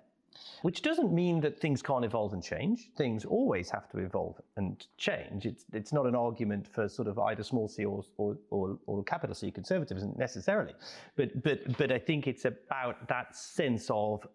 Which 0.62 0.82
doesn't 0.82 1.12
mean 1.12 1.40
that 1.40 1.58
things 1.58 1.82
can't 1.82 2.04
evolve 2.04 2.32
and 2.32 2.42
change. 2.42 2.90
Things 2.96 3.24
always 3.24 3.70
have 3.70 3.88
to 3.90 3.98
evolve 3.98 4.40
and 4.56 4.86
change. 4.96 5.44
It's, 5.46 5.64
it's 5.72 5.92
not 5.92 6.06
an 6.06 6.14
argument 6.14 6.66
for 6.66 6.88
sort 6.88 7.08
of 7.08 7.18
either 7.18 7.42
small 7.42 7.68
c 7.68 7.84
or, 7.84 8.04
or, 8.16 8.36
or, 8.50 8.78
or 8.86 9.04
capital 9.04 9.34
C 9.34 9.50
conservatism 9.50 10.14
necessarily. 10.16 10.74
But, 11.16 11.42
but, 11.42 11.76
but 11.76 11.92
I 11.92 11.98
think 11.98 12.26
it's 12.26 12.44
about 12.44 13.06
that 13.08 13.36
sense 13.36 13.88
of 13.90 14.26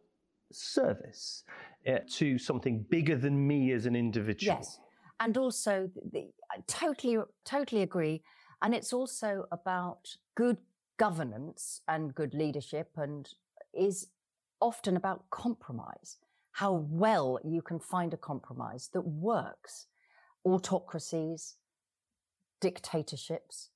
service 0.52 1.44
uh, 1.88 2.00
to 2.10 2.38
something 2.38 2.86
bigger 2.90 3.16
than 3.16 3.48
me 3.48 3.72
as 3.72 3.86
an 3.86 3.96
individual. 3.96 4.58
Yes. 4.58 4.80
And 5.22 5.38
also, 5.38 5.90
the, 6.12 6.32
I 6.52 6.58
totally, 6.68 7.18
totally 7.46 7.84
agree. 7.84 8.24
And 8.64 8.74
it's 8.74 8.92
also 8.92 9.46
about 9.52 10.18
good 10.36 10.58
governance 10.98 11.82
and 11.88 12.14
good 12.14 12.34
leadership 12.34 12.90
and 12.98 13.30
is 13.74 14.08
often 14.60 14.98
about 14.98 15.30
compromise, 15.30 16.18
how 16.54 16.74
well 16.90 17.40
you 17.44 17.62
can 17.62 17.80
find 17.80 18.14
a 18.14 18.18
compromise 18.18 18.90
that 18.94 19.02
works. 19.02 19.86
Autocracies, 20.44 21.58
dictatorships, 22.60 23.70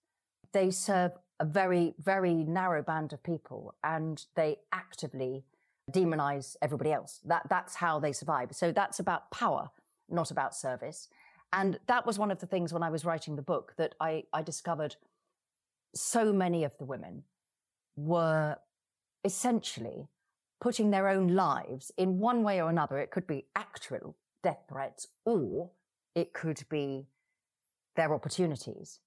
they 0.51 0.71
serve 0.71 1.11
a 1.39 1.45
very, 1.45 1.93
very 1.99 2.33
narrow 2.33 2.81
band 2.81 3.13
of 3.13 3.21
people 3.21 3.75
and 3.83 4.25
they 4.35 4.57
actively 4.71 5.43
demonize 5.91 6.55
everybody 6.61 6.91
else. 6.91 7.19
That, 7.23 7.43
that's 7.49 7.75
how 7.75 7.99
they 7.99 8.13
survive. 8.13 8.55
So 8.55 8.71
that's 8.71 8.99
about 8.99 9.29
power, 9.29 9.69
not 10.09 10.31
about 10.31 10.55
service. 10.55 11.07
And 11.55 11.79
that 11.87 12.05
was 12.05 12.19
one 12.19 12.31
of 12.31 12.39
the 12.39 12.45
things 12.45 12.73
when 12.73 12.83
I 12.83 12.89
was 12.89 13.05
writing 13.05 13.37
the 13.37 13.41
book 13.41 13.73
that 13.77 13.95
I, 14.01 14.23
I 14.33 14.41
discovered 14.41 14.97
so 15.95 16.33
many 16.33 16.65
of 16.65 16.77
the 16.77 16.83
women 16.83 17.23
were 17.95 18.57
essentially 19.23 20.09
putting 20.59 20.91
their 20.91 21.07
own 21.07 21.29
lives 21.29 21.93
in 21.97 22.19
one 22.19 22.43
way 22.43 22.61
or 22.61 22.69
another. 22.69 22.97
It 22.97 23.09
could 23.09 23.25
be 23.25 23.45
actual 23.55 24.17
death 24.43 24.65
threats 24.67 25.07
or 25.23 25.71
it 26.13 26.33
could 26.33 26.61
be 26.69 27.07
their 27.95 28.13
opportunities. 28.13 28.99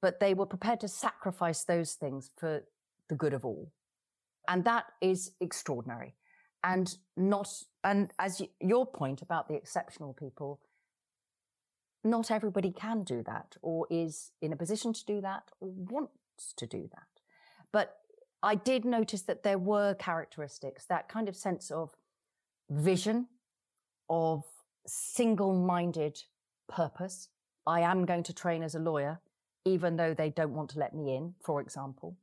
But 0.00 0.20
they 0.20 0.32
were 0.32 0.46
prepared 0.46 0.78
to 0.80 0.88
sacrifice 0.88 1.64
those 1.64 1.94
things 1.94 2.30
for 2.36 2.62
the 3.08 3.16
good 3.16 3.34
of 3.34 3.44
all. 3.44 3.72
And 4.46 4.64
that 4.64 4.84
is 5.00 5.32
extraordinary. 5.40 6.14
And 6.62 6.94
not, 7.16 7.48
and 7.82 8.12
as 8.20 8.40
your 8.60 8.86
point 8.86 9.22
about 9.22 9.48
the 9.48 9.54
exceptional 9.54 10.12
people, 10.12 10.60
not 12.02 12.30
everybody 12.30 12.70
can 12.70 13.04
do 13.04 13.22
that 13.24 13.56
or 13.62 13.86
is 13.90 14.32
in 14.40 14.52
a 14.52 14.56
position 14.56 14.92
to 14.92 15.04
do 15.04 15.20
that 15.20 15.50
or 15.60 15.70
wants 15.70 16.52
to 16.56 16.66
do 16.66 16.88
that. 16.92 17.22
But 17.72 17.98
I 18.42 18.54
did 18.54 18.84
notice 18.84 19.22
that 19.22 19.42
there 19.42 19.58
were 19.58 19.94
characteristics, 19.94 20.86
that 20.86 21.08
kind 21.08 21.28
of 21.28 21.36
sense 21.36 21.70
of 21.70 21.94
vision, 22.70 23.28
of 24.08 24.44
single 24.86 25.54
minded 25.54 26.22
purpose. 26.68 27.28
I 27.66 27.80
am 27.80 28.06
going 28.06 28.22
to 28.24 28.32
train 28.32 28.62
as 28.62 28.74
a 28.74 28.78
lawyer, 28.78 29.20
even 29.64 29.96
though 29.96 30.14
they 30.14 30.30
don't 30.30 30.54
want 30.54 30.70
to 30.70 30.78
let 30.78 30.94
me 30.94 31.14
in, 31.14 31.34
for 31.42 31.60
example. 31.60 32.16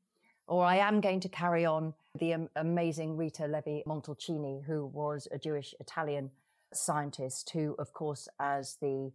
Or 0.47 0.63
I 0.63 0.77
am 0.77 1.01
going 1.01 1.19
to 1.19 1.29
carry 1.29 1.65
on 1.65 1.93
the 2.17 2.47
amazing 2.55 3.17
Rita 3.17 3.45
Levi 3.45 3.81
Montalcini, 3.85 4.63
who 4.63 4.85
was 4.85 5.27
a 5.31 5.37
Jewish 5.37 5.75
Italian 5.79 6.31
scientist, 6.73 7.51
who, 7.51 7.75
of 7.77 7.93
course, 7.93 8.27
as 8.39 8.77
the 8.81 9.11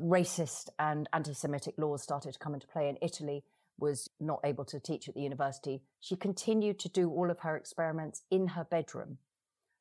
racist 0.00 0.68
and 0.78 1.08
anti 1.12 1.32
Semitic 1.32 1.74
laws 1.78 2.02
started 2.02 2.32
to 2.32 2.38
come 2.38 2.54
into 2.54 2.66
play 2.66 2.88
in 2.88 2.98
Italy, 3.00 3.44
was 3.78 4.08
not 4.20 4.40
able 4.44 4.64
to 4.64 4.80
teach 4.80 5.08
at 5.08 5.14
the 5.14 5.20
university, 5.20 5.82
she 6.00 6.16
continued 6.16 6.78
to 6.80 6.88
do 6.88 7.10
all 7.10 7.30
of 7.30 7.40
her 7.40 7.56
experiments 7.56 8.22
in 8.30 8.48
her 8.48 8.64
bedroom 8.64 9.18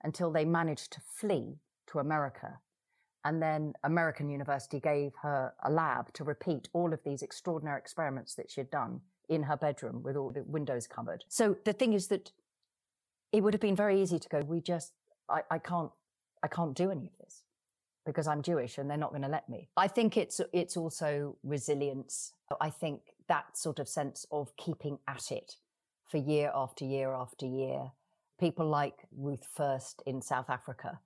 until 0.03 0.31
they 0.31 0.45
managed 0.45 0.91
to 0.91 1.01
flee 1.01 1.57
to 1.87 1.99
America. 1.99 2.59
And 3.25 3.41
then 3.41 3.73
American 3.83 4.29
University 4.29 4.79
gave 4.79 5.13
her 5.21 5.53
a 5.63 5.71
lab 5.71 6.11
to 6.13 6.23
repeat 6.23 6.67
all 6.73 6.93
of 6.93 6.99
these 7.05 7.21
extraordinary 7.21 7.79
experiments 7.79 8.35
that 8.35 8.51
she 8.51 8.59
had 8.59 8.69
done 8.69 9.01
in 9.29 9.43
her 9.43 9.55
bedroom 9.55 10.03
with 10.03 10.17
all 10.17 10.31
the 10.31 10.43
windows 10.43 10.87
covered. 10.87 11.23
So 11.29 11.55
the 11.63 11.71
thing 11.71 11.93
is 11.93 12.07
that 12.07 12.31
it 13.31 13.41
would 13.41 13.53
have 13.53 13.61
been 13.61 13.75
very 13.75 14.01
easy 14.01 14.19
to 14.19 14.29
go, 14.29 14.41
we 14.41 14.59
just, 14.59 14.91
I, 15.29 15.41
I 15.49 15.59
can't, 15.59 15.91
I 16.43 16.47
can't 16.47 16.75
do 16.75 16.91
any 16.91 17.05
of 17.05 17.17
this 17.19 17.43
because 18.05 18.27
I'm 18.27 18.41
Jewish 18.41 18.77
and 18.77 18.89
they're 18.89 18.97
not 18.97 19.11
going 19.11 19.21
to 19.21 19.27
let 19.27 19.47
me. 19.49 19.69
I 19.77 19.87
think 19.87 20.17
it's, 20.17 20.41
it's 20.51 20.77
also 20.77 21.37
resilience. 21.43 22.33
I 22.59 22.69
think 22.69 23.01
that 23.27 23.57
sort 23.57 23.79
of 23.79 23.87
sense 23.87 24.25
of 24.31 24.55
keeping 24.57 24.99
at 25.07 25.31
it 25.31 25.55
for 26.09 26.17
year 26.17 26.51
after 26.53 26.85
year 26.85 27.13
after 27.13 27.45
year. 27.45 27.91
People 28.39 28.67
like 28.67 29.05
Ruth 29.15 29.47
First 29.55 30.03
in 30.05 30.21
South 30.21 30.49
Africa, 30.49 30.99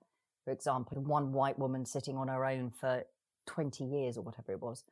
for 0.44 0.50
example, 0.50 1.00
one 1.02 1.32
white 1.32 1.58
woman 1.58 1.86
sitting 1.86 2.16
on 2.16 2.28
her 2.28 2.44
own 2.44 2.70
for 2.70 3.04
20 3.46 3.84
years 3.84 4.16
or 4.16 4.22
whatever 4.22 4.52
it 4.52 4.60
was, 4.60 4.84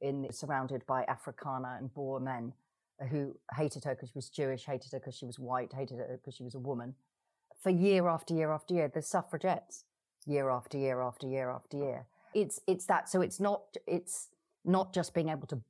in 0.00 0.26
surrounded 0.32 0.84
by 0.86 1.04
Afrikaner 1.04 1.78
and 1.78 1.92
Boer 1.94 2.20
men 2.20 2.52
who 3.10 3.36
hated 3.56 3.84
her 3.84 3.94
because 3.94 4.10
she 4.10 4.18
was 4.18 4.28
Jewish, 4.28 4.64
hated 4.64 4.92
her 4.92 4.98
because 4.98 5.16
she 5.16 5.26
was 5.26 5.38
white, 5.38 5.72
hated 5.72 5.98
her 5.98 6.20
because 6.20 6.34
she 6.34 6.44
was 6.44 6.54
a 6.54 6.58
woman, 6.58 6.94
for 7.60 7.70
year 7.70 8.08
after 8.08 8.34
year 8.34 8.52
after 8.52 8.74
year. 8.74 8.90
The 8.92 9.02
suffragettes, 9.02 9.84
year 10.26 10.50
after 10.50 10.78
year 10.78 11.00
after 11.00 11.26
year 11.26 11.50
after 11.50 11.76
year. 11.76 12.06
It's 12.34 12.60
it's 12.66 12.86
that. 12.86 13.08
So 13.08 13.20
it's 13.20 13.40
not 13.40 13.62
it's 13.86 14.28
not 14.64 14.92
just 14.92 15.14
being 15.14 15.28
able 15.28 15.46
to 15.48 15.60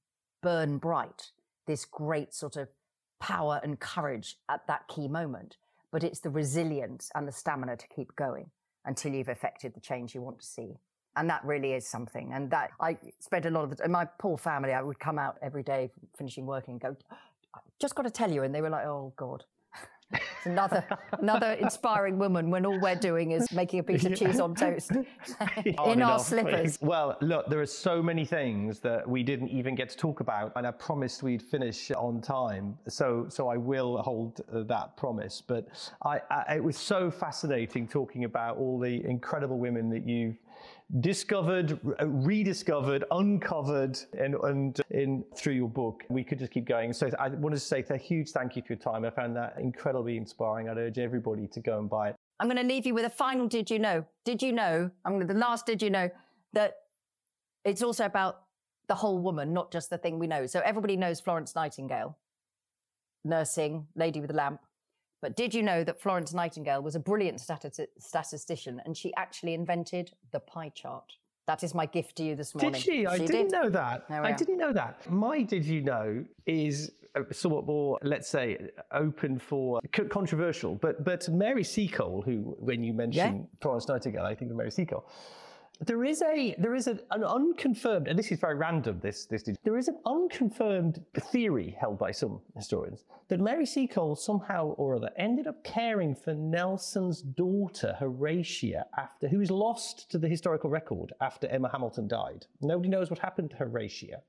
burn 0.42 0.78
bright 0.78 1.30
this 1.66 1.84
great 1.84 2.34
sort 2.34 2.56
of 2.56 2.68
power 3.20 3.60
and 3.62 3.80
courage 3.80 4.36
at 4.48 4.66
that 4.66 4.86
key 4.88 5.08
moment, 5.08 5.56
but 5.90 6.04
it's 6.04 6.20
the 6.20 6.30
resilience 6.30 7.10
and 7.14 7.26
the 7.26 7.32
stamina 7.32 7.76
to 7.76 7.88
keep 7.88 8.14
going 8.16 8.50
until 8.84 9.12
you've 9.12 9.28
effected 9.28 9.74
the 9.74 9.80
change 9.80 10.14
you 10.14 10.20
want 10.20 10.38
to 10.38 10.46
see. 10.46 10.76
And 11.16 11.30
that 11.30 11.44
really 11.44 11.72
is 11.72 11.86
something. 11.86 12.32
And 12.32 12.50
that 12.50 12.70
I 12.80 12.98
spent 13.20 13.46
a 13.46 13.50
lot 13.50 13.64
of 13.64 13.76
the, 13.76 13.88
my 13.88 14.04
poor 14.18 14.36
family, 14.36 14.72
I 14.72 14.82
would 14.82 14.98
come 14.98 15.18
out 15.18 15.38
every 15.40 15.62
day 15.62 15.90
finishing 16.18 16.44
work 16.44 16.68
and 16.68 16.80
go, 16.80 16.96
just 17.80 17.94
got 17.94 18.02
to 18.02 18.10
tell 18.10 18.30
you. 18.30 18.42
And 18.42 18.54
they 18.54 18.60
were 18.60 18.70
like, 18.70 18.84
oh 18.84 19.12
God, 19.16 19.44
it's 20.12 20.46
another 20.46 20.84
another 21.18 21.52
inspiring 21.52 22.18
woman 22.18 22.50
when 22.50 22.66
all 22.66 22.78
we're 22.78 22.94
doing 22.94 23.32
is 23.32 23.50
making 23.52 23.80
a 23.80 23.82
piece 23.82 24.04
of 24.04 24.14
cheese 24.18 24.40
on 24.40 24.54
toast 24.54 24.92
in 25.64 26.02
our 26.02 26.18
slippers. 26.18 26.78
Well, 26.80 27.16
look, 27.20 27.48
there 27.48 27.60
are 27.60 27.66
so 27.66 28.02
many 28.02 28.24
things 28.24 28.80
that 28.80 29.08
we 29.08 29.22
didn't 29.22 29.48
even 29.48 29.74
get 29.74 29.88
to 29.90 29.96
talk 29.96 30.20
about, 30.20 30.52
and 30.56 30.66
I 30.66 30.70
promised 30.70 31.22
we'd 31.22 31.42
finish 31.42 31.90
on 31.92 32.20
time. 32.20 32.76
So, 32.88 33.26
so 33.28 33.48
I 33.48 33.56
will 33.56 33.98
hold 33.98 34.40
uh, 34.52 34.62
that 34.64 34.96
promise. 34.96 35.42
But 35.46 35.68
I, 36.04 36.20
I, 36.30 36.56
it 36.56 36.64
was 36.64 36.76
so 36.76 37.10
fascinating 37.10 37.88
talking 37.88 38.24
about 38.24 38.56
all 38.56 38.78
the 38.78 39.04
incredible 39.04 39.58
women 39.58 39.88
that 39.90 40.06
you've 40.06 40.36
discovered, 41.00 41.78
rediscovered, 42.02 43.04
uncovered, 43.10 43.98
and, 44.18 44.34
and 44.34 44.80
uh, 44.80 44.82
in 44.90 45.24
through 45.36 45.54
your 45.54 45.68
book. 45.68 46.04
We 46.08 46.22
could 46.24 46.38
just 46.38 46.52
keep 46.52 46.66
going. 46.66 46.92
So 46.92 47.10
I 47.18 47.28
wanted 47.28 47.56
to 47.56 47.60
say 47.60 47.84
a 47.88 47.96
huge 47.96 48.30
thank 48.30 48.56
you 48.56 48.62
for 48.62 48.74
your 48.74 48.80
time. 48.80 49.04
I 49.04 49.10
found 49.10 49.36
that 49.36 49.56
incredibly 49.58 50.16
inspiring. 50.16 50.68
I'd 50.68 50.78
urge 50.78 50.98
everybody 50.98 51.46
to 51.48 51.60
go 51.60 51.78
and 51.78 51.88
buy 51.88 52.10
it. 52.10 52.16
I'm 52.40 52.48
going 52.48 52.60
to 52.60 52.74
leave 52.74 52.86
you 52.86 52.94
with 52.94 53.04
a 53.04 53.10
final 53.10 53.46
did 53.46 53.70
you 53.70 53.78
know? 53.78 54.04
Did 54.24 54.42
you 54.42 54.52
know? 54.52 54.90
I'm 55.04 55.12
going 55.12 55.26
to 55.26 55.32
the 55.32 55.38
last 55.38 55.66
did 55.66 55.82
you 55.82 55.90
know 55.90 56.10
that 56.52 56.74
it's 57.64 57.82
also 57.82 58.04
about 58.04 58.42
the 58.88 58.94
whole 58.94 59.18
woman, 59.18 59.52
not 59.52 59.72
just 59.72 59.90
the 59.90 59.98
thing 59.98 60.18
we 60.18 60.26
know. 60.26 60.46
So 60.46 60.60
everybody 60.64 60.96
knows 60.96 61.20
Florence 61.20 61.54
Nightingale, 61.54 62.18
nursing, 63.24 63.86
lady 63.96 64.20
with 64.20 64.30
a 64.30 64.34
lamp. 64.34 64.60
But 65.24 65.36
did 65.36 65.54
you 65.54 65.62
know 65.62 65.82
that 65.84 65.98
Florence 66.02 66.34
Nightingale 66.34 66.82
was 66.82 66.96
a 66.96 67.00
brilliant 67.00 67.40
statistician 67.40 68.82
and 68.84 68.94
she 68.94 69.10
actually 69.16 69.54
invented 69.54 70.12
the 70.32 70.38
pie 70.38 70.68
chart? 70.68 71.14
That 71.46 71.62
is 71.62 71.74
my 71.74 71.86
gift 71.86 72.16
to 72.16 72.22
you 72.22 72.36
this 72.36 72.54
morning. 72.54 72.72
Did 72.72 72.82
she? 72.82 73.06
I 73.06 73.16
didn't 73.16 73.48
did. 73.48 73.52
know 73.52 73.70
that. 73.70 74.04
I 74.10 74.18
are. 74.18 74.32
didn't 74.36 74.58
know 74.58 74.74
that. 74.74 75.10
My 75.10 75.40
did 75.40 75.64
you 75.64 75.80
know 75.80 76.22
is 76.44 76.90
uh, 77.14 77.22
somewhat 77.32 77.64
more, 77.64 77.98
let's 78.02 78.28
say, 78.28 78.68
open 78.92 79.38
for 79.38 79.80
controversial. 80.10 80.74
But 80.74 81.02
but 81.02 81.26
Mary 81.30 81.64
Seacole, 81.64 82.20
who 82.20 82.54
when 82.58 82.84
you 82.84 82.92
mention 82.92 83.36
yeah. 83.38 83.60
Florence 83.62 83.88
Nightingale, 83.88 84.24
I 84.24 84.34
think 84.34 84.50
of 84.50 84.58
Mary 84.58 84.70
Seacole. 84.70 85.06
There 85.80 86.04
is 86.04 86.22
a 86.22 86.54
there 86.56 86.74
is 86.74 86.86
a, 86.86 87.00
an 87.10 87.24
unconfirmed, 87.24 88.06
and 88.06 88.16
this 88.16 88.30
is 88.30 88.38
very 88.38 88.54
random. 88.54 89.00
This 89.02 89.26
this 89.26 89.42
there 89.64 89.76
is 89.76 89.88
an 89.88 89.98
unconfirmed 90.06 91.04
theory 91.32 91.76
held 91.80 91.98
by 91.98 92.12
some 92.12 92.40
historians 92.56 93.04
that 93.28 93.40
Mary 93.40 93.66
Seacole 93.66 94.14
somehow 94.14 94.68
or 94.76 94.94
other 94.94 95.10
ended 95.16 95.48
up 95.48 95.64
caring 95.64 96.14
for 96.14 96.32
Nelson's 96.32 97.22
daughter 97.22 97.96
Horatia 97.98 98.84
after 98.96 99.26
who 99.26 99.38
was 99.38 99.50
lost 99.50 100.10
to 100.12 100.18
the 100.18 100.28
historical 100.28 100.70
record 100.70 101.12
after 101.20 101.48
Emma 101.48 101.68
Hamilton 101.70 102.06
died. 102.06 102.46
Nobody 102.60 102.88
knows 102.88 103.10
what 103.10 103.18
happened 103.18 103.50
to 103.50 103.56
Horatia. 103.56 104.22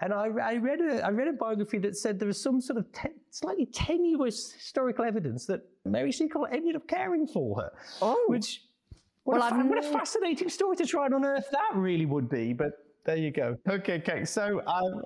And 0.00 0.14
I, 0.14 0.28
I, 0.42 0.56
read 0.56 0.80
a, 0.80 1.04
I 1.04 1.10
read 1.10 1.28
a 1.28 1.32
biography 1.32 1.78
that 1.78 1.96
said 1.96 2.18
there 2.18 2.28
was 2.28 2.40
some 2.40 2.60
sort 2.60 2.78
of 2.78 2.90
te- 2.92 3.10
slightly 3.30 3.66
tenuous 3.66 4.52
historical 4.52 5.04
evidence 5.04 5.44
that 5.46 5.60
Mary 5.84 6.12
Seacole 6.12 6.46
ended 6.50 6.76
up 6.76 6.88
caring 6.88 7.26
for 7.26 7.60
her. 7.60 7.72
Oh. 8.00 8.24
Which 8.28 8.62
what, 9.28 9.40
well, 9.40 9.60
a, 9.60 9.64
what 9.66 9.84
a 9.84 9.92
fascinating 9.92 10.48
story 10.48 10.74
to 10.76 10.86
try 10.86 11.04
and 11.04 11.14
unearth 11.14 11.50
that 11.50 11.72
really 11.74 12.06
would 12.06 12.30
be, 12.30 12.54
but 12.54 12.70
there 13.04 13.16
you 13.16 13.30
go. 13.30 13.58
Okay, 13.68 14.00
Kate. 14.00 14.26
So 14.26 14.62
I 14.66 14.78
um, 14.78 15.02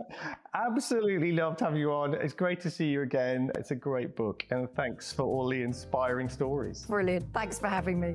absolutely 0.54 1.32
loved 1.32 1.58
having 1.58 1.80
you 1.80 1.92
on. 1.92 2.14
It's 2.14 2.32
great 2.32 2.61
to 2.61 2.70
see 2.70 2.87
you 2.87 3.02
again. 3.02 3.50
It's 3.56 3.72
a 3.72 3.74
great 3.74 4.14
book, 4.14 4.46
and 4.50 4.68
thanks 4.76 5.12
for 5.12 5.24
all 5.24 5.48
the 5.48 5.61
inspiring 5.61 6.28
stories. 6.28 6.87
Brilliant. 6.87 7.32
Thanks 7.35 7.58
for 7.58 7.66
having 7.66 7.98
me. 7.98 8.14